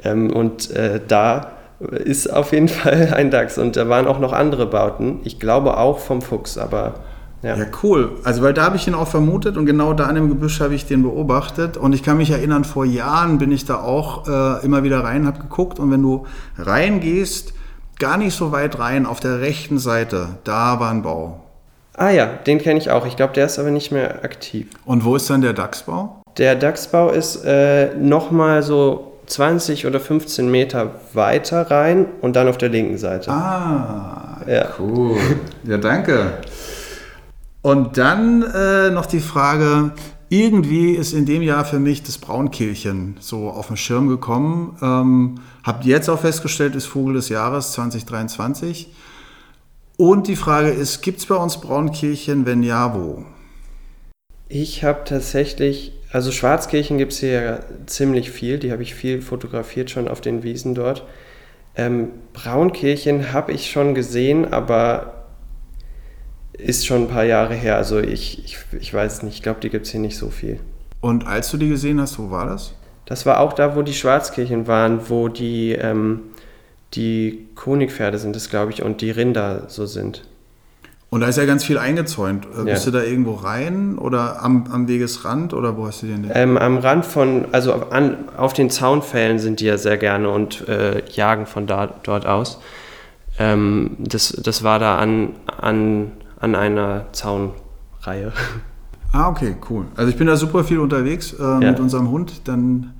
Ähm, 0.04 0.32
und 0.32 0.72
äh, 0.72 1.02
da 1.06 1.52
ist 1.80 2.32
auf 2.32 2.54
jeden 2.54 2.68
Fall 2.70 3.14
ein 3.14 3.32
Dachs. 3.32 3.58
Und 3.58 3.76
da 3.76 3.90
waren 3.90 4.08
auch 4.08 4.20
noch 4.20 4.32
andere 4.32 4.66
Bauten. 4.66 5.20
Ich 5.24 5.40
glaube 5.40 5.78
auch 5.78 6.00
vom 6.00 6.22
Fuchs, 6.22 6.58
aber 6.58 6.96
ja. 7.44 7.58
ja, 7.58 7.66
cool. 7.84 8.12
Also, 8.24 8.42
weil 8.42 8.54
da 8.54 8.64
habe 8.64 8.78
ich 8.78 8.88
ihn 8.88 8.96
auch 8.96 9.08
vermutet 9.08 9.58
und 9.58 9.66
genau 9.66 9.94
da 9.94 10.06
an 10.06 10.16
dem 10.16 10.30
Gebüsch 10.30 10.62
habe 10.62 10.74
ich 10.74 10.86
den 10.86 11.04
beobachtet. 11.04 11.76
Und 11.76 11.94
ich 11.94 12.02
kann 12.02 12.18
mich 12.18 12.32
erinnern, 12.32 12.64
vor 12.64 12.86
Jahren 12.86 13.38
bin 13.38 13.52
ich 13.52 13.66
da 13.66 13.82
auch 13.82 14.28
äh, 14.28 14.66
immer 14.66 14.84
wieder 14.84 15.04
rein, 15.04 15.28
habe 15.28 15.40
geguckt. 15.40 15.80
Und 15.80 15.92
wenn 15.92 16.02
du 16.02 16.26
reingehst, 16.58 17.54
gar 18.00 18.18
nicht 18.18 18.36
so 18.36 18.52
weit 18.52 18.80
rein, 18.80 19.06
auf 19.06 19.20
der 19.20 19.42
rechten 19.42 19.78
Seite, 19.78 20.38
da 20.44 20.80
war 20.80 20.92
ein 20.92 21.02
Bau. 21.02 21.42
Ah 21.98 22.10
ja, 22.10 22.26
den 22.26 22.60
kenne 22.60 22.78
ich 22.78 22.90
auch. 22.90 23.06
Ich 23.06 23.16
glaube, 23.16 23.34
der 23.34 23.46
ist 23.46 23.58
aber 23.58 23.72
nicht 23.72 23.92
mehr 23.92 24.24
aktiv. 24.24 24.68
Und 24.86 25.06
wo 25.06 25.16
ist 25.16 25.30
dann 25.30 25.42
der 25.42 25.54
DAX-Bau? 25.54 26.22
Der 26.38 26.56
DAX-Bau 26.56 27.10
ist 27.12 27.46
äh, 27.46 27.96
nochmal 27.96 28.64
so 28.64 29.14
20 29.28 29.86
oder 29.86 30.00
15 30.00 30.50
Meter 30.50 30.92
weiter 31.14 31.72
rein 31.72 32.06
und 32.22 32.36
dann 32.36 32.48
auf 32.48 32.58
der 32.58 32.70
linken 32.70 32.98
Seite. 32.98 33.32
Ah, 33.32 34.42
ja. 34.46 34.68
cool. 34.78 35.18
Ja, 35.64 35.78
danke. 35.78 36.34
Und 37.62 37.98
dann 37.98 38.44
äh, 38.44 38.90
noch 38.92 39.06
die 39.06 39.22
Frage, 39.22 39.92
irgendwie 40.36 40.92
ist 40.92 41.14
in 41.14 41.26
dem 41.26 41.42
Jahr 41.42 41.66
für 41.66 41.80
mich 41.80 42.04
das 42.04 42.18
Braunkehlchen 42.18 43.16
so 43.20 43.50
auf 43.50 43.68
den 43.68 43.78
Schirm 43.78 44.08
gekommen. 44.08 44.78
Ähm, 44.82 45.36
habt 45.64 45.86
jetzt 45.86 46.10
auch 46.10 46.20
festgestellt, 46.20 46.76
ist 46.76 46.86
Vogel 46.86 47.16
des 47.16 47.30
Jahres 47.30 47.72
2023. 47.72 48.90
Und 49.98 50.28
die 50.28 50.36
Frage 50.36 50.70
ist, 50.70 51.02
gibt 51.02 51.20
es 51.20 51.26
bei 51.26 51.36
uns 51.36 51.62
Braunkehlchen? 51.62 52.46
Wenn 52.46 52.64
ja, 52.64 52.94
wo? 52.94 53.24
Ich 54.50 54.84
habe 54.84 55.04
tatsächlich, 55.06 55.94
also 56.12 56.32
Schwarzkehlchen 56.32 56.98
gibt 56.98 57.14
es 57.14 57.20
hier 57.20 57.42
ja 57.42 57.60
ziemlich 57.86 58.30
viel. 58.30 58.60
Die 58.60 58.72
habe 58.72 58.84
ich 58.84 58.94
viel 58.94 59.22
fotografiert 59.22 59.90
schon 59.90 60.08
auf 60.08 60.20
den 60.20 60.44
Wiesen 60.44 60.76
dort. 60.76 61.06
Ähm, 61.78 62.10
Braunkehlchen 62.34 63.32
habe 63.32 63.54
ich 63.54 63.72
schon 63.72 63.96
gesehen, 63.96 64.52
aber 64.52 65.15
ist 66.58 66.86
schon 66.86 67.04
ein 67.04 67.08
paar 67.08 67.26
Jahre 67.26 67.54
her. 67.54 67.78
Also 67.78 68.00
ich, 68.00 68.44
ich, 68.46 68.58
ich 68.80 68.94
weiß 68.94 69.24
nicht, 69.24 69.36
ich 69.36 69.44
glaube, 69.44 69.60
die 69.62 69.70
gibt 69.70 69.86
es 69.86 69.92
hier 69.92 70.02
nicht 70.02 70.18
so 70.18 70.30
viel. 70.30 70.60
Und 71.02 71.28
als 71.28 71.52
du 71.52 71.58
die 71.58 71.70
gesehen 71.70 72.02
hast, 72.02 72.18
wo 72.18 72.32
war 72.32 72.46
das? 72.48 72.74
Das 73.06 73.26
war 73.26 73.40
auch 73.40 73.54
da, 73.54 73.76
wo 73.76 73.84
die 73.84 73.94
Schwarzkirchen 73.94 74.68
waren, 74.68 75.10
wo 75.10 75.28
die, 75.28 75.74
ähm, 75.74 76.22
die 76.94 77.48
Honigpferde 77.66 78.18
sind 78.18 78.36
das, 78.36 78.50
glaube 78.50 78.72
ich, 78.72 78.82
und 78.82 79.02
die 79.02 79.12
Rinder 79.12 79.66
so 79.68 79.86
sind. 79.86 80.24
Und 81.12 81.22
da 81.22 81.28
ist 81.28 81.38
ja 81.38 81.46
ganz 81.46 81.64
viel 81.64 81.78
eingezäunt. 81.78 82.46
Äh, 82.46 82.58
ja. 82.58 82.64
Bist 82.64 82.88
du 82.88 82.92
da 82.92 83.04
irgendwo 83.04 83.36
rein 83.36 83.98
oder 83.98 84.42
am, 84.42 84.68
am 84.72 84.88
Wegesrand 84.88 85.54
oder 85.54 85.78
wo 85.78 85.86
hast 85.86 86.02
du 86.02 86.08
den 86.08 86.30
ähm, 86.34 86.58
am 86.58 86.78
Rand 86.80 87.06
von, 87.06 87.46
also 87.52 87.74
an, 87.74 88.18
auf 88.36 88.54
den 88.54 88.70
Zaunfällen 88.70 89.40
sind 89.40 89.60
die 89.60 89.66
ja 89.66 89.78
sehr 89.78 89.98
gerne 89.98 90.30
und 90.30 90.68
äh, 90.68 91.04
jagen 91.10 91.46
von 91.46 91.68
da, 91.68 91.94
dort 92.04 92.26
aus. 92.26 92.60
Ähm, 93.38 93.92
das, 94.00 94.30
das 94.30 94.64
war 94.64 94.80
da 94.80 94.98
an, 94.98 95.36
an 95.58 96.12
an 96.46 96.56
einer 96.56 97.08
Zaunreihe. 97.12 98.32
Ah, 99.12 99.30
okay, 99.30 99.56
cool. 99.70 99.86
Also 99.96 100.12
ich 100.12 100.18
bin 100.18 100.28
da 100.28 100.36
super 100.36 100.64
viel 100.64 100.80
unterwegs 100.80 101.34
äh, 101.34 101.42
ja. 101.42 101.58
mit 101.60 101.80
unserem 101.80 102.12
Hund. 102.12 102.42
Dann 102.50 102.94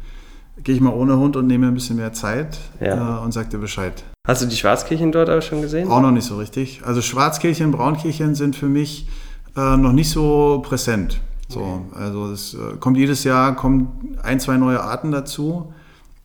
gehe 0.64 0.74
ich 0.74 0.82
mal 0.82 0.94
ohne 0.94 1.18
Hund 1.18 1.36
und 1.36 1.46
nehme 1.46 1.68
ein 1.68 1.74
bisschen 1.74 1.98
mehr 1.98 2.14
Zeit 2.14 2.58
ja. 2.80 3.20
äh, 3.20 3.24
und 3.24 3.34
sag 3.34 3.50
dir 3.50 3.60
Bescheid. 3.60 4.04
Hast 4.26 4.42
du 4.42 4.48
die 4.48 4.56
Schwarzkirchen 4.56 5.12
dort 5.12 5.30
auch 5.30 5.42
schon 5.42 5.62
gesehen? 5.62 5.90
Auch 5.90 6.02
noch 6.02 6.12
nicht 6.12 6.26
so 6.26 6.38
richtig. 6.38 6.82
Also 6.84 7.02
Schwarzkirchen, 7.02 7.72
Braunkirchen 7.72 8.34
sind 8.34 8.56
für 8.56 8.68
mich 8.68 9.08
äh, 9.56 9.78
noch 9.78 9.92
nicht 9.92 10.10
so 10.10 10.64
präsent. 10.66 11.20
So, 11.48 11.60
okay. 11.60 12.04
also 12.04 12.32
es 12.32 12.56
äh, 12.56 12.78
kommt 12.80 12.98
jedes 12.98 13.24
Jahr 13.24 13.56
kommen 13.56 14.18
ein, 14.24 14.40
zwei 14.40 14.58
neue 14.58 14.82
Arten 14.82 15.12
dazu 15.12 15.72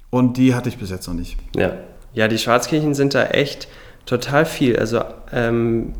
und 0.08 0.38
die 0.38 0.54
hatte 0.54 0.70
ich 0.70 0.78
bis 0.78 0.88
jetzt 0.88 1.06
noch 1.08 1.14
nicht. 1.14 1.36
Ja, 1.54 1.72
ja, 2.14 2.28
die 2.28 2.38
Schwarzkirchen 2.38 2.94
sind 2.94 3.12
da 3.12 3.26
echt 3.26 3.68
total 4.06 4.46
viel. 4.46 4.78
Also 4.78 5.02
ähm, 5.32 5.92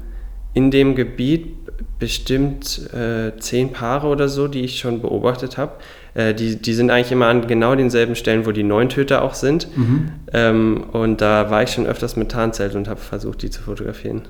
in 0.52 0.70
dem 0.70 0.94
Gebiet 0.94 1.56
bestimmt 1.98 2.92
äh, 2.92 3.36
zehn 3.38 3.72
Paare 3.72 4.06
oder 4.08 4.28
so, 4.28 4.48
die 4.48 4.60
ich 4.60 4.78
schon 4.78 5.00
beobachtet 5.00 5.58
habe. 5.58 5.72
Äh, 6.14 6.34
die, 6.34 6.56
die 6.56 6.74
sind 6.74 6.90
eigentlich 6.90 7.12
immer 7.12 7.26
an 7.26 7.46
genau 7.46 7.74
denselben 7.74 8.16
Stellen, 8.16 8.46
wo 8.46 8.52
die 8.52 8.62
Neuntöter 8.62 9.22
auch 9.22 9.34
sind. 9.34 9.68
Mhm. 9.76 10.10
Ähm, 10.32 10.84
und 10.92 11.20
da 11.20 11.50
war 11.50 11.62
ich 11.62 11.70
schon 11.70 11.86
öfters 11.86 12.16
mit 12.16 12.30
Tarnzelt 12.30 12.74
und 12.74 12.88
habe 12.88 13.00
versucht, 13.00 13.42
die 13.42 13.50
zu 13.50 13.62
fotografieren. 13.62 14.22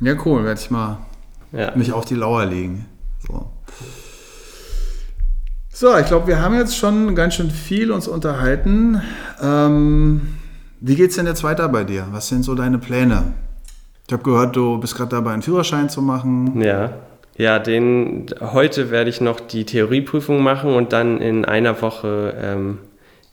Ja, 0.00 0.14
cool. 0.24 0.44
Werde 0.44 0.60
ich 0.60 0.70
mal 0.70 0.98
ja. 1.52 1.72
mich 1.74 1.92
auf 1.92 2.04
die 2.04 2.14
Lauer 2.14 2.44
legen. 2.46 2.86
So. 3.26 3.50
So, 5.74 5.96
ich 5.96 6.06
glaube, 6.06 6.26
wir 6.26 6.40
haben 6.40 6.54
jetzt 6.54 6.76
schon 6.76 7.14
ganz 7.14 7.34
schön 7.34 7.50
viel 7.50 7.90
uns 7.90 8.06
unterhalten. 8.06 9.00
Ähm, 9.40 10.20
wie 10.80 11.02
es 11.02 11.16
denn 11.16 11.26
jetzt 11.26 11.42
weiter 11.42 11.68
bei 11.68 11.84
dir? 11.84 12.06
Was 12.12 12.28
sind 12.28 12.44
so 12.44 12.54
deine 12.54 12.78
Pläne? 12.78 13.32
Ich 14.06 14.12
habe 14.12 14.22
gehört, 14.22 14.56
du 14.56 14.78
bist 14.78 14.96
gerade 14.96 15.10
dabei, 15.10 15.32
einen 15.32 15.42
Führerschein 15.42 15.88
zu 15.88 16.02
machen. 16.02 16.60
Ja. 16.60 16.92
Ja, 17.36 17.58
den, 17.58 18.26
heute 18.40 18.90
werde 18.90 19.08
ich 19.08 19.22
noch 19.22 19.40
die 19.40 19.64
Theorieprüfung 19.64 20.42
machen 20.42 20.74
und 20.74 20.92
dann 20.92 21.18
in 21.18 21.46
einer 21.46 21.80
Woche 21.80 22.34
ähm, 22.38 22.78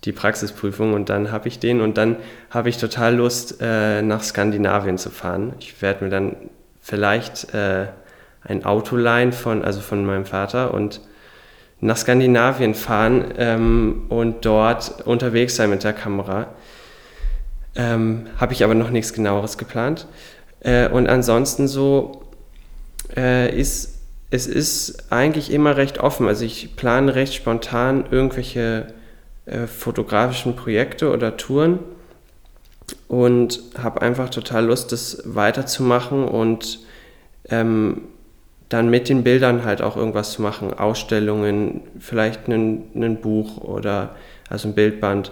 die 0.06 0.14
Praxisprüfung 0.14 0.94
und 0.94 1.10
dann 1.10 1.32
habe 1.32 1.50
ich 1.50 1.60
den 1.60 1.82
und 1.82 1.98
dann 1.98 2.16
habe 2.50 2.70
ich 2.70 2.78
total 2.78 3.16
Lust, 3.16 3.58
äh, 3.62 4.02
nach 4.02 4.24
Skandinavien 4.24 4.98
zu 4.98 5.10
fahren. 5.10 5.54
Ich 5.60 5.82
werde 5.82 6.06
mir 6.06 6.10
dann 6.10 6.38
vielleicht 6.80 7.54
äh, 7.54 7.88
ein 8.44 8.64
Auto 8.64 8.96
leihen 8.96 9.34
von, 9.34 9.66
also 9.66 9.82
von 9.82 10.06
meinem 10.06 10.26
Vater 10.26 10.74
und 10.74 11.02
nach 11.82 11.98
Skandinavien 11.98 12.74
fahren 12.76 13.26
ähm, 13.38 14.06
und 14.08 14.46
dort 14.46 15.06
unterwegs 15.06 15.58
sein 15.58 15.70
mit 15.70 15.84
der 15.84 15.94
Kamera. 15.94 16.48
Ähm, 17.76 18.28
habe 18.38 18.54
ich 18.54 18.64
aber 18.64 18.76
noch 18.76 18.90
nichts 18.90 19.14
genaueres 19.14 19.58
geplant. 19.58 20.08
Äh, 20.62 20.90
und 20.90 21.08
ansonsten 21.08 21.68
so 21.68 22.22
äh, 23.16 23.56
ist 23.58 24.00
es 24.32 24.46
ist 24.46 25.12
eigentlich 25.12 25.52
immer 25.52 25.78
recht 25.78 26.00
offen. 26.00 26.28
Also 26.28 26.46
ich 26.46 26.76
plane 26.76 27.16
recht 27.16 27.34
spontan 27.34 28.06
irgendwelche 28.12 28.94
äh, 29.46 29.66
fotografischen 29.66 30.56
Projekte 30.56 31.12
oder 31.12 31.36
Touren 31.38 31.80
und 33.08 33.62
habe 33.82 34.02
einfach 34.02 34.30
total 34.30 34.66
Lust, 34.66 34.92
das 34.92 35.24
weiterzumachen 35.26 36.26
und 36.26 36.80
ähm, 37.50 38.02
dann 38.70 38.90
mit 38.90 39.10
den 39.10 39.24
Bildern 39.24 39.66
halt 39.66 39.82
auch 39.82 39.98
irgendwas 39.98 40.32
zu 40.32 40.44
machen, 40.44 40.74
Ausstellungen, 40.76 41.82
vielleicht 42.00 42.48
ein 42.48 43.18
Buch 43.20 43.58
oder 43.58 44.16
also 44.48 44.68
ein 44.68 44.76
Bildband 44.76 45.32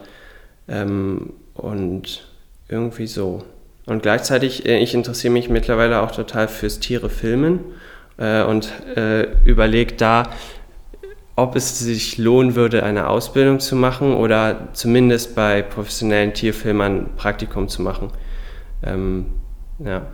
ähm, 0.67 1.33
und 1.53 2.27
irgendwie 2.67 3.05
so. 3.05 3.43
Und 3.87 4.03
gleichzeitig, 4.03 4.65
äh, 4.67 4.77
ich 4.79 4.93
interessiere 4.93 5.33
mich 5.33 5.49
mittlerweile 5.49 6.01
auch 6.01 6.11
total 6.11 6.47
fürs 6.47 6.79
Tiere 6.79 7.09
filmen 7.09 7.61
äh, 8.17 8.43
und 8.43 8.71
äh, 8.95 9.27
überlege 9.45 9.95
da, 9.95 10.29
ob 11.35 11.55
es 11.55 11.79
sich 11.79 12.17
lohnen 12.17 12.55
würde, 12.55 12.83
eine 12.83 13.07
Ausbildung 13.07 13.59
zu 13.59 13.75
machen 13.75 14.13
oder 14.13 14.69
zumindest 14.73 15.35
bei 15.35 15.61
professionellen 15.61 16.33
Tierfilmern 16.33 17.11
Praktikum 17.15 17.69
zu 17.69 17.81
machen. 17.81 18.09
Ähm, 18.83 19.27
ja. 19.79 20.07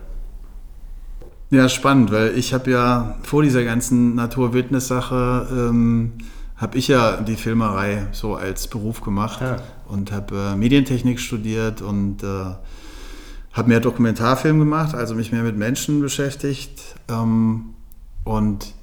Ja, 1.50 1.68
spannend, 1.68 2.12
weil 2.12 2.36
ich 2.38 2.54
habe 2.54 2.70
ja 2.70 3.16
vor 3.22 3.42
dieser 3.42 3.64
ganzen 3.64 4.14
Natur-Wildnis-Sache 4.14 5.48
ähm, 5.50 6.12
habe 6.56 6.78
ich 6.78 6.88
ja 6.88 7.20
die 7.20 7.36
Filmerei 7.36 8.06
so 8.12 8.36
als 8.36 8.68
Beruf 8.68 9.00
gemacht 9.00 9.40
ja. 9.40 9.56
und 9.88 10.12
habe 10.12 10.52
äh, 10.52 10.56
Medientechnik 10.56 11.18
studiert 11.20 11.82
und 11.82 12.22
äh, 12.22 12.54
habe 13.54 13.68
mehr 13.68 13.80
Dokumentarfilm 13.80 14.58
gemacht, 14.58 14.94
also 14.94 15.14
mich 15.14 15.32
mehr 15.32 15.42
mit 15.42 15.56
Menschen 15.56 16.00
beschäftigt 16.00 16.96
ähm, 17.08 17.74
und 18.24 18.74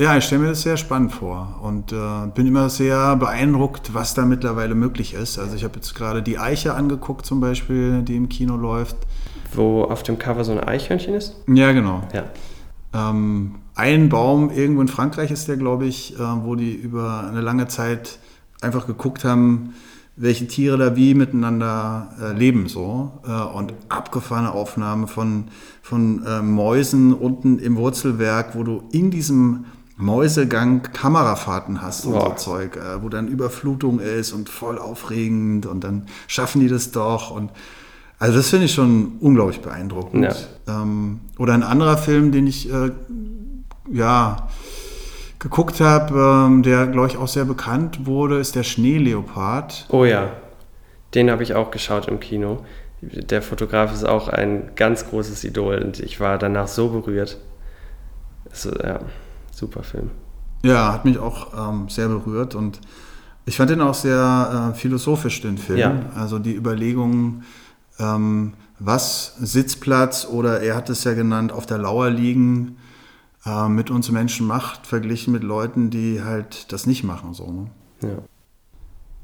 ja, 0.00 0.16
ich 0.16 0.24
stelle 0.24 0.42
mir 0.42 0.48
das 0.50 0.62
sehr 0.62 0.76
spannend 0.76 1.12
vor 1.12 1.58
und 1.60 1.92
äh, 1.92 1.96
bin 2.32 2.46
immer 2.46 2.70
sehr 2.70 3.16
beeindruckt, 3.16 3.94
was 3.94 4.14
da 4.14 4.24
mittlerweile 4.24 4.76
möglich 4.76 5.14
ist. 5.14 5.40
Also 5.40 5.56
ich 5.56 5.64
habe 5.64 5.74
jetzt 5.74 5.96
gerade 5.96 6.22
die 6.22 6.38
Eiche 6.38 6.74
angeguckt 6.74 7.26
zum 7.26 7.40
Beispiel, 7.40 8.02
die 8.02 8.14
im 8.14 8.28
Kino 8.28 8.56
läuft. 8.56 8.96
Wo 9.54 9.82
auf 9.82 10.04
dem 10.04 10.16
Cover 10.16 10.44
so 10.44 10.52
ein 10.52 10.60
Eichhörnchen 10.60 11.14
ist? 11.14 11.34
Ja, 11.48 11.72
genau. 11.72 12.02
Ja. 12.12 12.24
Ähm, 12.94 13.56
ein 13.74 14.08
Baum 14.08 14.50
irgendwo 14.50 14.82
in 14.82 14.88
Frankreich 14.88 15.32
ist 15.32 15.48
der, 15.48 15.56
glaube 15.56 15.86
ich, 15.86 16.14
äh, 16.14 16.18
wo 16.18 16.54
die 16.54 16.74
über 16.74 17.26
eine 17.28 17.40
lange 17.40 17.66
Zeit 17.66 18.20
einfach 18.60 18.86
geguckt 18.86 19.24
haben, 19.24 19.74
welche 20.18 20.48
Tiere 20.48 20.76
da 20.76 20.96
wie 20.96 21.14
miteinander 21.14 22.10
äh, 22.20 22.32
leben 22.32 22.68
so 22.68 23.20
äh, 23.26 23.30
und 23.30 23.72
abgefahrene 23.88 24.52
Aufnahmen 24.52 25.06
von, 25.06 25.44
von 25.80 26.26
äh, 26.26 26.42
Mäusen 26.42 27.14
unten 27.14 27.58
im 27.58 27.76
Wurzelwerk, 27.76 28.56
wo 28.56 28.64
du 28.64 28.82
in 28.90 29.10
diesem 29.10 29.66
Mäusegang 29.96 30.82
Kamerafahrten 30.82 31.82
hast 31.82 32.04
und 32.04 32.12
Boah. 32.12 32.30
so 32.30 32.34
Zeug, 32.34 32.76
äh, 32.76 33.02
wo 33.02 33.08
dann 33.08 33.28
Überflutung 33.28 34.00
ist 34.00 34.32
und 34.32 34.48
voll 34.48 34.78
aufregend 34.78 35.66
und 35.66 35.84
dann 35.84 36.06
schaffen 36.26 36.60
die 36.60 36.68
das 36.68 36.90
doch 36.90 37.30
und 37.30 37.50
also 38.20 38.36
das 38.36 38.50
finde 38.50 38.66
ich 38.66 38.74
schon 38.74 39.12
unglaublich 39.20 39.60
beeindruckend. 39.60 40.48
Ja. 40.66 40.82
Ähm, 40.82 41.20
oder 41.38 41.54
ein 41.54 41.62
anderer 41.62 41.96
Film, 41.96 42.32
den 42.32 42.48
ich 42.48 42.68
äh, 42.68 42.90
ja 43.92 44.48
geguckt 45.38 45.80
habe, 45.80 46.46
ähm, 46.46 46.62
der 46.62 46.86
glaube 46.86 47.08
ich 47.08 47.16
auch 47.16 47.28
sehr 47.28 47.44
bekannt 47.44 48.06
wurde, 48.06 48.38
ist 48.38 48.54
der 48.54 48.64
Schneeleopard. 48.64 49.86
Oh 49.90 50.04
ja, 50.04 50.30
den 51.14 51.30
habe 51.30 51.42
ich 51.42 51.54
auch 51.54 51.70
geschaut 51.70 52.08
im 52.08 52.20
Kino. 52.20 52.64
Der 53.00 53.42
Fotograf 53.42 53.92
ist 53.92 54.04
auch 54.04 54.28
ein 54.28 54.72
ganz 54.74 55.08
großes 55.08 55.44
Idol 55.44 55.78
und 55.78 56.00
ich 56.00 56.18
war 56.18 56.38
danach 56.38 56.66
so 56.66 56.88
berührt. 56.88 57.38
Also, 58.50 58.70
ja 58.72 59.00
super 59.58 59.82
Film. 59.82 60.10
Ja, 60.62 60.92
hat 60.92 61.04
mich 61.04 61.18
auch 61.18 61.70
ähm, 61.70 61.88
sehr 61.88 62.08
berührt 62.08 62.54
und 62.54 62.80
ich 63.44 63.56
fand 63.56 63.70
den 63.70 63.80
auch 63.80 63.94
sehr 63.94 64.72
äh, 64.72 64.78
philosophisch, 64.78 65.40
den 65.40 65.58
Film. 65.58 65.78
Ja. 65.78 66.00
Also 66.14 66.38
die 66.38 66.54
Überlegungen, 66.54 67.44
ähm, 67.98 68.54
was 68.78 69.36
Sitzplatz 69.40 70.26
oder 70.26 70.60
er 70.60 70.76
hat 70.76 70.90
es 70.90 71.04
ja 71.04 71.14
genannt, 71.14 71.52
auf 71.52 71.66
der 71.66 71.78
Lauer 71.78 72.10
liegen, 72.10 72.76
äh, 73.48 73.68
mit 73.68 73.90
uns 73.90 74.10
Menschen 74.10 74.46
macht, 74.46 74.86
verglichen 74.86 75.32
mit 75.32 75.42
Leuten, 75.42 75.90
die 75.90 76.22
halt 76.22 76.72
das 76.72 76.86
nicht 76.86 77.04
machen. 77.04 77.34
So, 77.34 77.50
ne? 77.50 77.70
ja. 78.02 78.18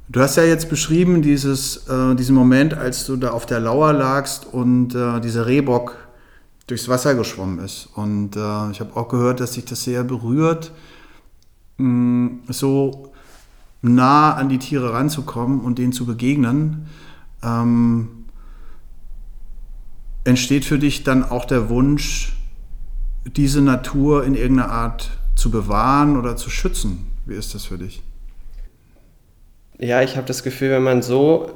Du 0.09 0.21
hast 0.21 0.37
ja 0.37 0.45
jetzt 0.45 0.69
beschrieben, 0.69 1.23
dieses, 1.23 1.89
äh, 1.89 2.15
diesen 2.15 2.35
Moment, 2.35 2.75
als 2.75 3.07
du 3.07 3.17
da 3.17 3.31
auf 3.31 3.47
der 3.47 3.61
Lauer 3.61 3.93
lagst 3.93 4.47
und 4.53 4.95
äh, 4.95 5.21
dieser 5.21 5.47
Rehbock 5.47 5.97
durchs 6.67 6.89
Wasser 6.89 7.15
geschwommen 7.15 7.59
ist. 7.59 7.89
Und 7.95 8.37
äh, 8.37 8.71
ich 8.71 8.81
habe 8.81 8.95
auch 8.97 9.09
gehört, 9.09 9.41
dass 9.41 9.55
sich 9.55 9.65
das 9.65 9.83
sehr 9.83 10.05
berührt, 10.05 10.73
mh, 11.79 11.89
mm, 11.89 12.43
so 12.49 13.13
nah 13.83 14.35
an 14.35 14.49
die 14.49 14.59
Tiere 14.59 14.93
ranzukommen 14.93 15.61
und 15.61 15.79
denen 15.79 15.93
zu 15.93 16.07
begegnen. 16.07 16.87
Ähm, 17.43 18.09
entsteht 20.25 20.65
für 20.65 20.79
dich 20.79 21.03
dann 21.05 21.23
auch 21.23 21.45
der 21.45 21.69
Wunsch, 21.69 22.35
diese 23.25 23.61
Natur 23.61 24.25
in 24.25 24.35
irgendeiner 24.35 24.71
Art 24.71 25.11
zu 25.35 25.51
bewahren 25.51 26.17
oder 26.17 26.37
zu 26.37 26.51
schützen? 26.51 27.07
Wie 27.27 27.35
ist 27.35 27.55
das 27.55 27.65
für 27.65 27.79
dich? 27.79 28.03
Ja, 29.79 30.03
ich 30.03 30.17
habe 30.17 30.27
das 30.27 30.43
Gefühl, 30.43 30.71
wenn 30.71 30.83
man 30.83 31.03
so, 31.03 31.51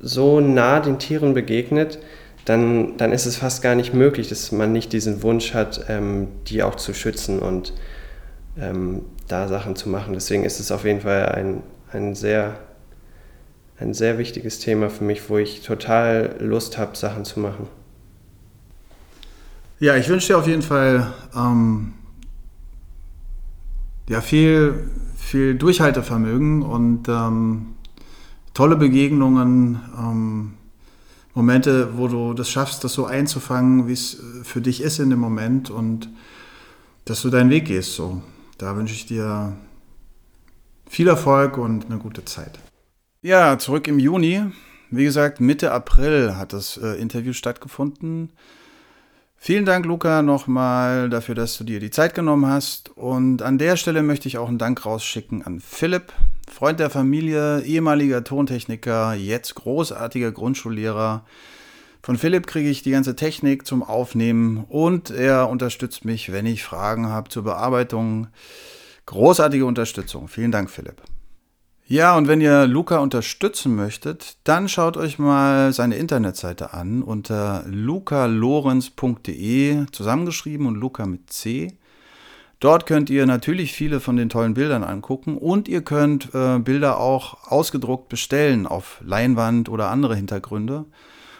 so 0.00 0.40
nah 0.40 0.80
den 0.80 0.98
Tieren 0.98 1.32
begegnet, 1.34 1.98
dann, 2.44 2.96
dann 2.96 3.12
ist 3.12 3.26
es 3.26 3.36
fast 3.36 3.62
gar 3.62 3.74
nicht 3.74 3.92
möglich, 3.92 4.28
dass 4.28 4.52
man 4.52 4.72
nicht 4.72 4.92
diesen 4.92 5.22
Wunsch 5.22 5.54
hat, 5.54 5.86
ähm, 5.88 6.28
die 6.46 6.62
auch 6.62 6.76
zu 6.76 6.94
schützen 6.94 7.40
und 7.40 7.72
ähm, 8.58 9.02
da 9.26 9.48
Sachen 9.48 9.74
zu 9.74 9.88
machen. 9.88 10.14
Deswegen 10.14 10.44
ist 10.44 10.60
es 10.60 10.70
auf 10.70 10.84
jeden 10.84 11.00
Fall 11.00 11.26
ein, 11.30 11.62
ein, 11.92 12.14
sehr, 12.14 12.58
ein 13.78 13.94
sehr 13.94 14.18
wichtiges 14.18 14.60
Thema 14.60 14.90
für 14.90 15.04
mich, 15.04 15.28
wo 15.28 15.38
ich 15.38 15.62
total 15.62 16.36
Lust 16.38 16.78
habe, 16.78 16.96
Sachen 16.96 17.24
zu 17.24 17.40
machen. 17.40 17.68
Ja, 19.78 19.94
ich 19.96 20.08
wünsche 20.08 20.28
dir 20.28 20.38
auf 20.38 20.46
jeden 20.46 20.62
Fall 20.62 21.12
ähm, 21.34 21.92
ja, 24.08 24.22
viel, 24.22 24.90
viel 25.16 25.54
Durchhaltevermögen 25.54 26.62
und 26.62 27.08
ähm, 27.08 27.74
tolle 28.54 28.76
Begegnungen 28.76 29.80
ähm, 29.98 30.54
Momente, 31.34 31.98
wo 31.98 32.08
du 32.08 32.32
das 32.32 32.48
schaffst, 32.50 32.84
das 32.84 32.94
so 32.94 33.04
einzufangen, 33.04 33.86
wie 33.86 33.92
es 33.92 34.22
für 34.44 34.62
dich 34.62 34.80
ist 34.80 34.98
in 34.98 35.10
dem 35.10 35.18
Moment 35.18 35.68
und 35.68 36.08
dass 37.04 37.20
du 37.20 37.28
deinen 37.28 37.50
Weg 37.50 37.66
gehst. 37.66 37.94
So, 37.94 38.22
da 38.56 38.74
wünsche 38.76 38.94
ich 38.94 39.04
dir 39.04 39.54
viel 40.88 41.08
Erfolg 41.08 41.58
und 41.58 41.86
eine 41.86 41.98
gute 41.98 42.24
Zeit. 42.24 42.58
Ja, 43.20 43.58
zurück 43.58 43.88
im 43.88 43.98
Juni. 43.98 44.44
Wie 44.90 45.04
gesagt, 45.04 45.38
Mitte 45.38 45.72
April 45.72 46.36
hat 46.36 46.54
das 46.54 46.78
äh, 46.78 46.94
Interview 46.98 47.34
stattgefunden. 47.34 48.30
Vielen 49.38 49.64
Dank, 49.64 49.86
Luca, 49.86 50.22
nochmal 50.22 51.08
dafür, 51.08 51.34
dass 51.34 51.56
du 51.56 51.64
dir 51.64 51.78
die 51.78 51.90
Zeit 51.90 52.14
genommen 52.14 52.46
hast. 52.46 52.90
Und 52.96 53.42
an 53.42 53.58
der 53.58 53.76
Stelle 53.76 54.02
möchte 54.02 54.28
ich 54.28 54.38
auch 54.38 54.48
einen 54.48 54.58
Dank 54.58 54.84
rausschicken 54.84 55.42
an 55.44 55.60
Philipp, 55.60 56.12
Freund 56.52 56.80
der 56.80 56.90
Familie, 56.90 57.60
ehemaliger 57.62 58.24
Tontechniker, 58.24 59.14
jetzt 59.14 59.54
großartiger 59.54 60.32
Grundschullehrer. 60.32 61.24
Von 62.02 62.16
Philipp 62.16 62.46
kriege 62.46 62.70
ich 62.70 62.82
die 62.82 62.92
ganze 62.92 63.16
Technik 63.16 63.66
zum 63.66 63.82
Aufnehmen 63.82 64.64
und 64.68 65.10
er 65.10 65.48
unterstützt 65.48 66.04
mich, 66.04 66.32
wenn 66.32 66.46
ich 66.46 66.64
Fragen 66.64 67.08
habe 67.08 67.28
zur 67.28 67.44
Bearbeitung. 67.44 68.28
Großartige 69.06 69.66
Unterstützung. 69.66 70.28
Vielen 70.28 70.50
Dank, 70.50 70.70
Philipp. 70.70 71.02
Ja, 71.88 72.16
und 72.16 72.26
wenn 72.26 72.40
ihr 72.40 72.66
Luca 72.66 72.98
unterstützen 72.98 73.76
möchtet, 73.76 74.38
dann 74.42 74.68
schaut 74.68 74.96
euch 74.96 75.20
mal 75.20 75.72
seine 75.72 75.94
Internetseite 75.94 76.74
an 76.74 77.04
unter 77.04 77.62
lucalorenz.de, 77.68 79.86
zusammengeschrieben 79.92 80.66
und 80.66 80.74
Luca 80.74 81.06
mit 81.06 81.30
C. 81.30 81.78
Dort 82.58 82.86
könnt 82.86 83.08
ihr 83.08 83.24
natürlich 83.24 83.72
viele 83.72 84.00
von 84.00 84.16
den 84.16 84.28
tollen 84.28 84.54
Bildern 84.54 84.82
angucken 84.82 85.38
und 85.38 85.68
ihr 85.68 85.82
könnt 85.82 86.34
äh, 86.34 86.58
Bilder 86.58 86.98
auch 86.98 87.52
ausgedruckt 87.52 88.08
bestellen 88.08 88.66
auf 88.66 89.00
Leinwand 89.04 89.68
oder 89.68 89.88
andere 89.88 90.16
Hintergründe 90.16 90.86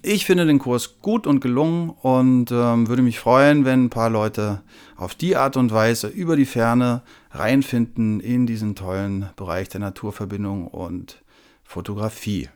Ich 0.03 0.25
finde 0.25 0.47
den 0.47 0.59
Kurs 0.59 1.03
gut 1.03 1.27
und 1.27 1.41
gelungen 1.41 1.91
und 1.91 2.51
ähm, 2.51 2.89
würde 2.89 3.03
mich 3.03 3.21
freuen, 3.21 3.67
wenn 3.67 3.85
ein 3.85 3.91
paar 3.91 4.09
Leute 4.09 4.63
auf 4.97 5.15
die 5.15 5.37
Art 5.37 5.59
und 5.59 5.73
Weise 5.73 6.09
über 6.09 6.37
die 6.37 6.47
Ferne 6.47 7.03
reinfinden 7.33 8.21
in 8.21 8.47
diesen 8.47 8.75
tollen 8.75 9.29
Bereich 9.37 9.69
der 9.69 9.81
Naturverbindung 9.81 10.69
und 10.69 11.23
Fotografie. 11.65 12.49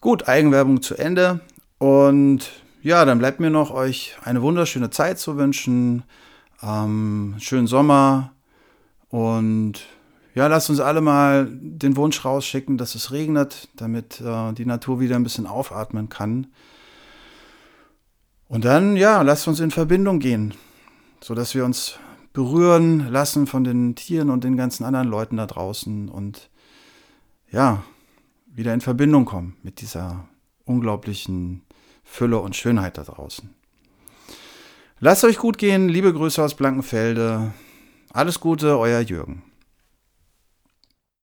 Gut, 0.00 0.28
Eigenwerbung 0.28 0.80
zu 0.80 0.96
Ende 0.96 1.40
und 1.76 2.50
ja, 2.80 3.04
dann 3.04 3.18
bleibt 3.18 3.40
mir 3.40 3.50
noch 3.50 3.70
euch 3.70 4.16
eine 4.24 4.40
wunderschöne 4.40 4.88
Zeit 4.88 5.18
zu 5.18 5.36
wünschen. 5.36 6.04
Ähm, 6.62 7.34
schönen 7.38 7.66
Sommer 7.66 8.32
und 9.10 9.86
ja, 10.34 10.46
lasst 10.46 10.70
uns 10.70 10.80
alle 10.80 11.00
mal 11.00 11.48
den 11.50 11.96
Wunsch 11.96 12.24
rausschicken, 12.24 12.78
dass 12.78 12.94
es 12.94 13.10
regnet, 13.10 13.68
damit 13.76 14.20
äh, 14.20 14.52
die 14.52 14.66
Natur 14.66 15.00
wieder 15.00 15.16
ein 15.16 15.24
bisschen 15.24 15.46
aufatmen 15.46 16.08
kann. 16.08 16.48
Und 18.48 18.64
dann, 18.64 18.96
ja, 18.96 19.22
lasst 19.22 19.48
uns 19.48 19.60
in 19.60 19.70
Verbindung 19.70 20.18
gehen, 20.18 20.54
sodass 21.20 21.54
wir 21.54 21.64
uns 21.64 21.98
berühren 22.32 23.10
lassen 23.10 23.46
von 23.46 23.64
den 23.64 23.94
Tieren 23.96 24.30
und 24.30 24.44
den 24.44 24.56
ganzen 24.56 24.84
anderen 24.84 25.08
Leuten 25.08 25.36
da 25.36 25.46
draußen 25.46 26.08
und 26.08 26.48
ja, 27.50 27.82
wieder 28.46 28.72
in 28.72 28.80
Verbindung 28.80 29.24
kommen 29.24 29.56
mit 29.62 29.80
dieser 29.80 30.28
unglaublichen 30.64 31.62
Fülle 32.04 32.38
und 32.38 32.54
Schönheit 32.54 32.98
da 32.98 33.02
draußen. 33.02 33.50
Lasst 35.00 35.24
euch 35.24 35.38
gut 35.38 35.58
gehen, 35.58 35.88
liebe 35.88 36.12
Grüße 36.12 36.42
aus 36.42 36.54
Blankenfelde. 36.54 37.52
Alles 38.12 38.38
Gute, 38.38 38.78
euer 38.78 39.00
Jürgen. 39.00 39.42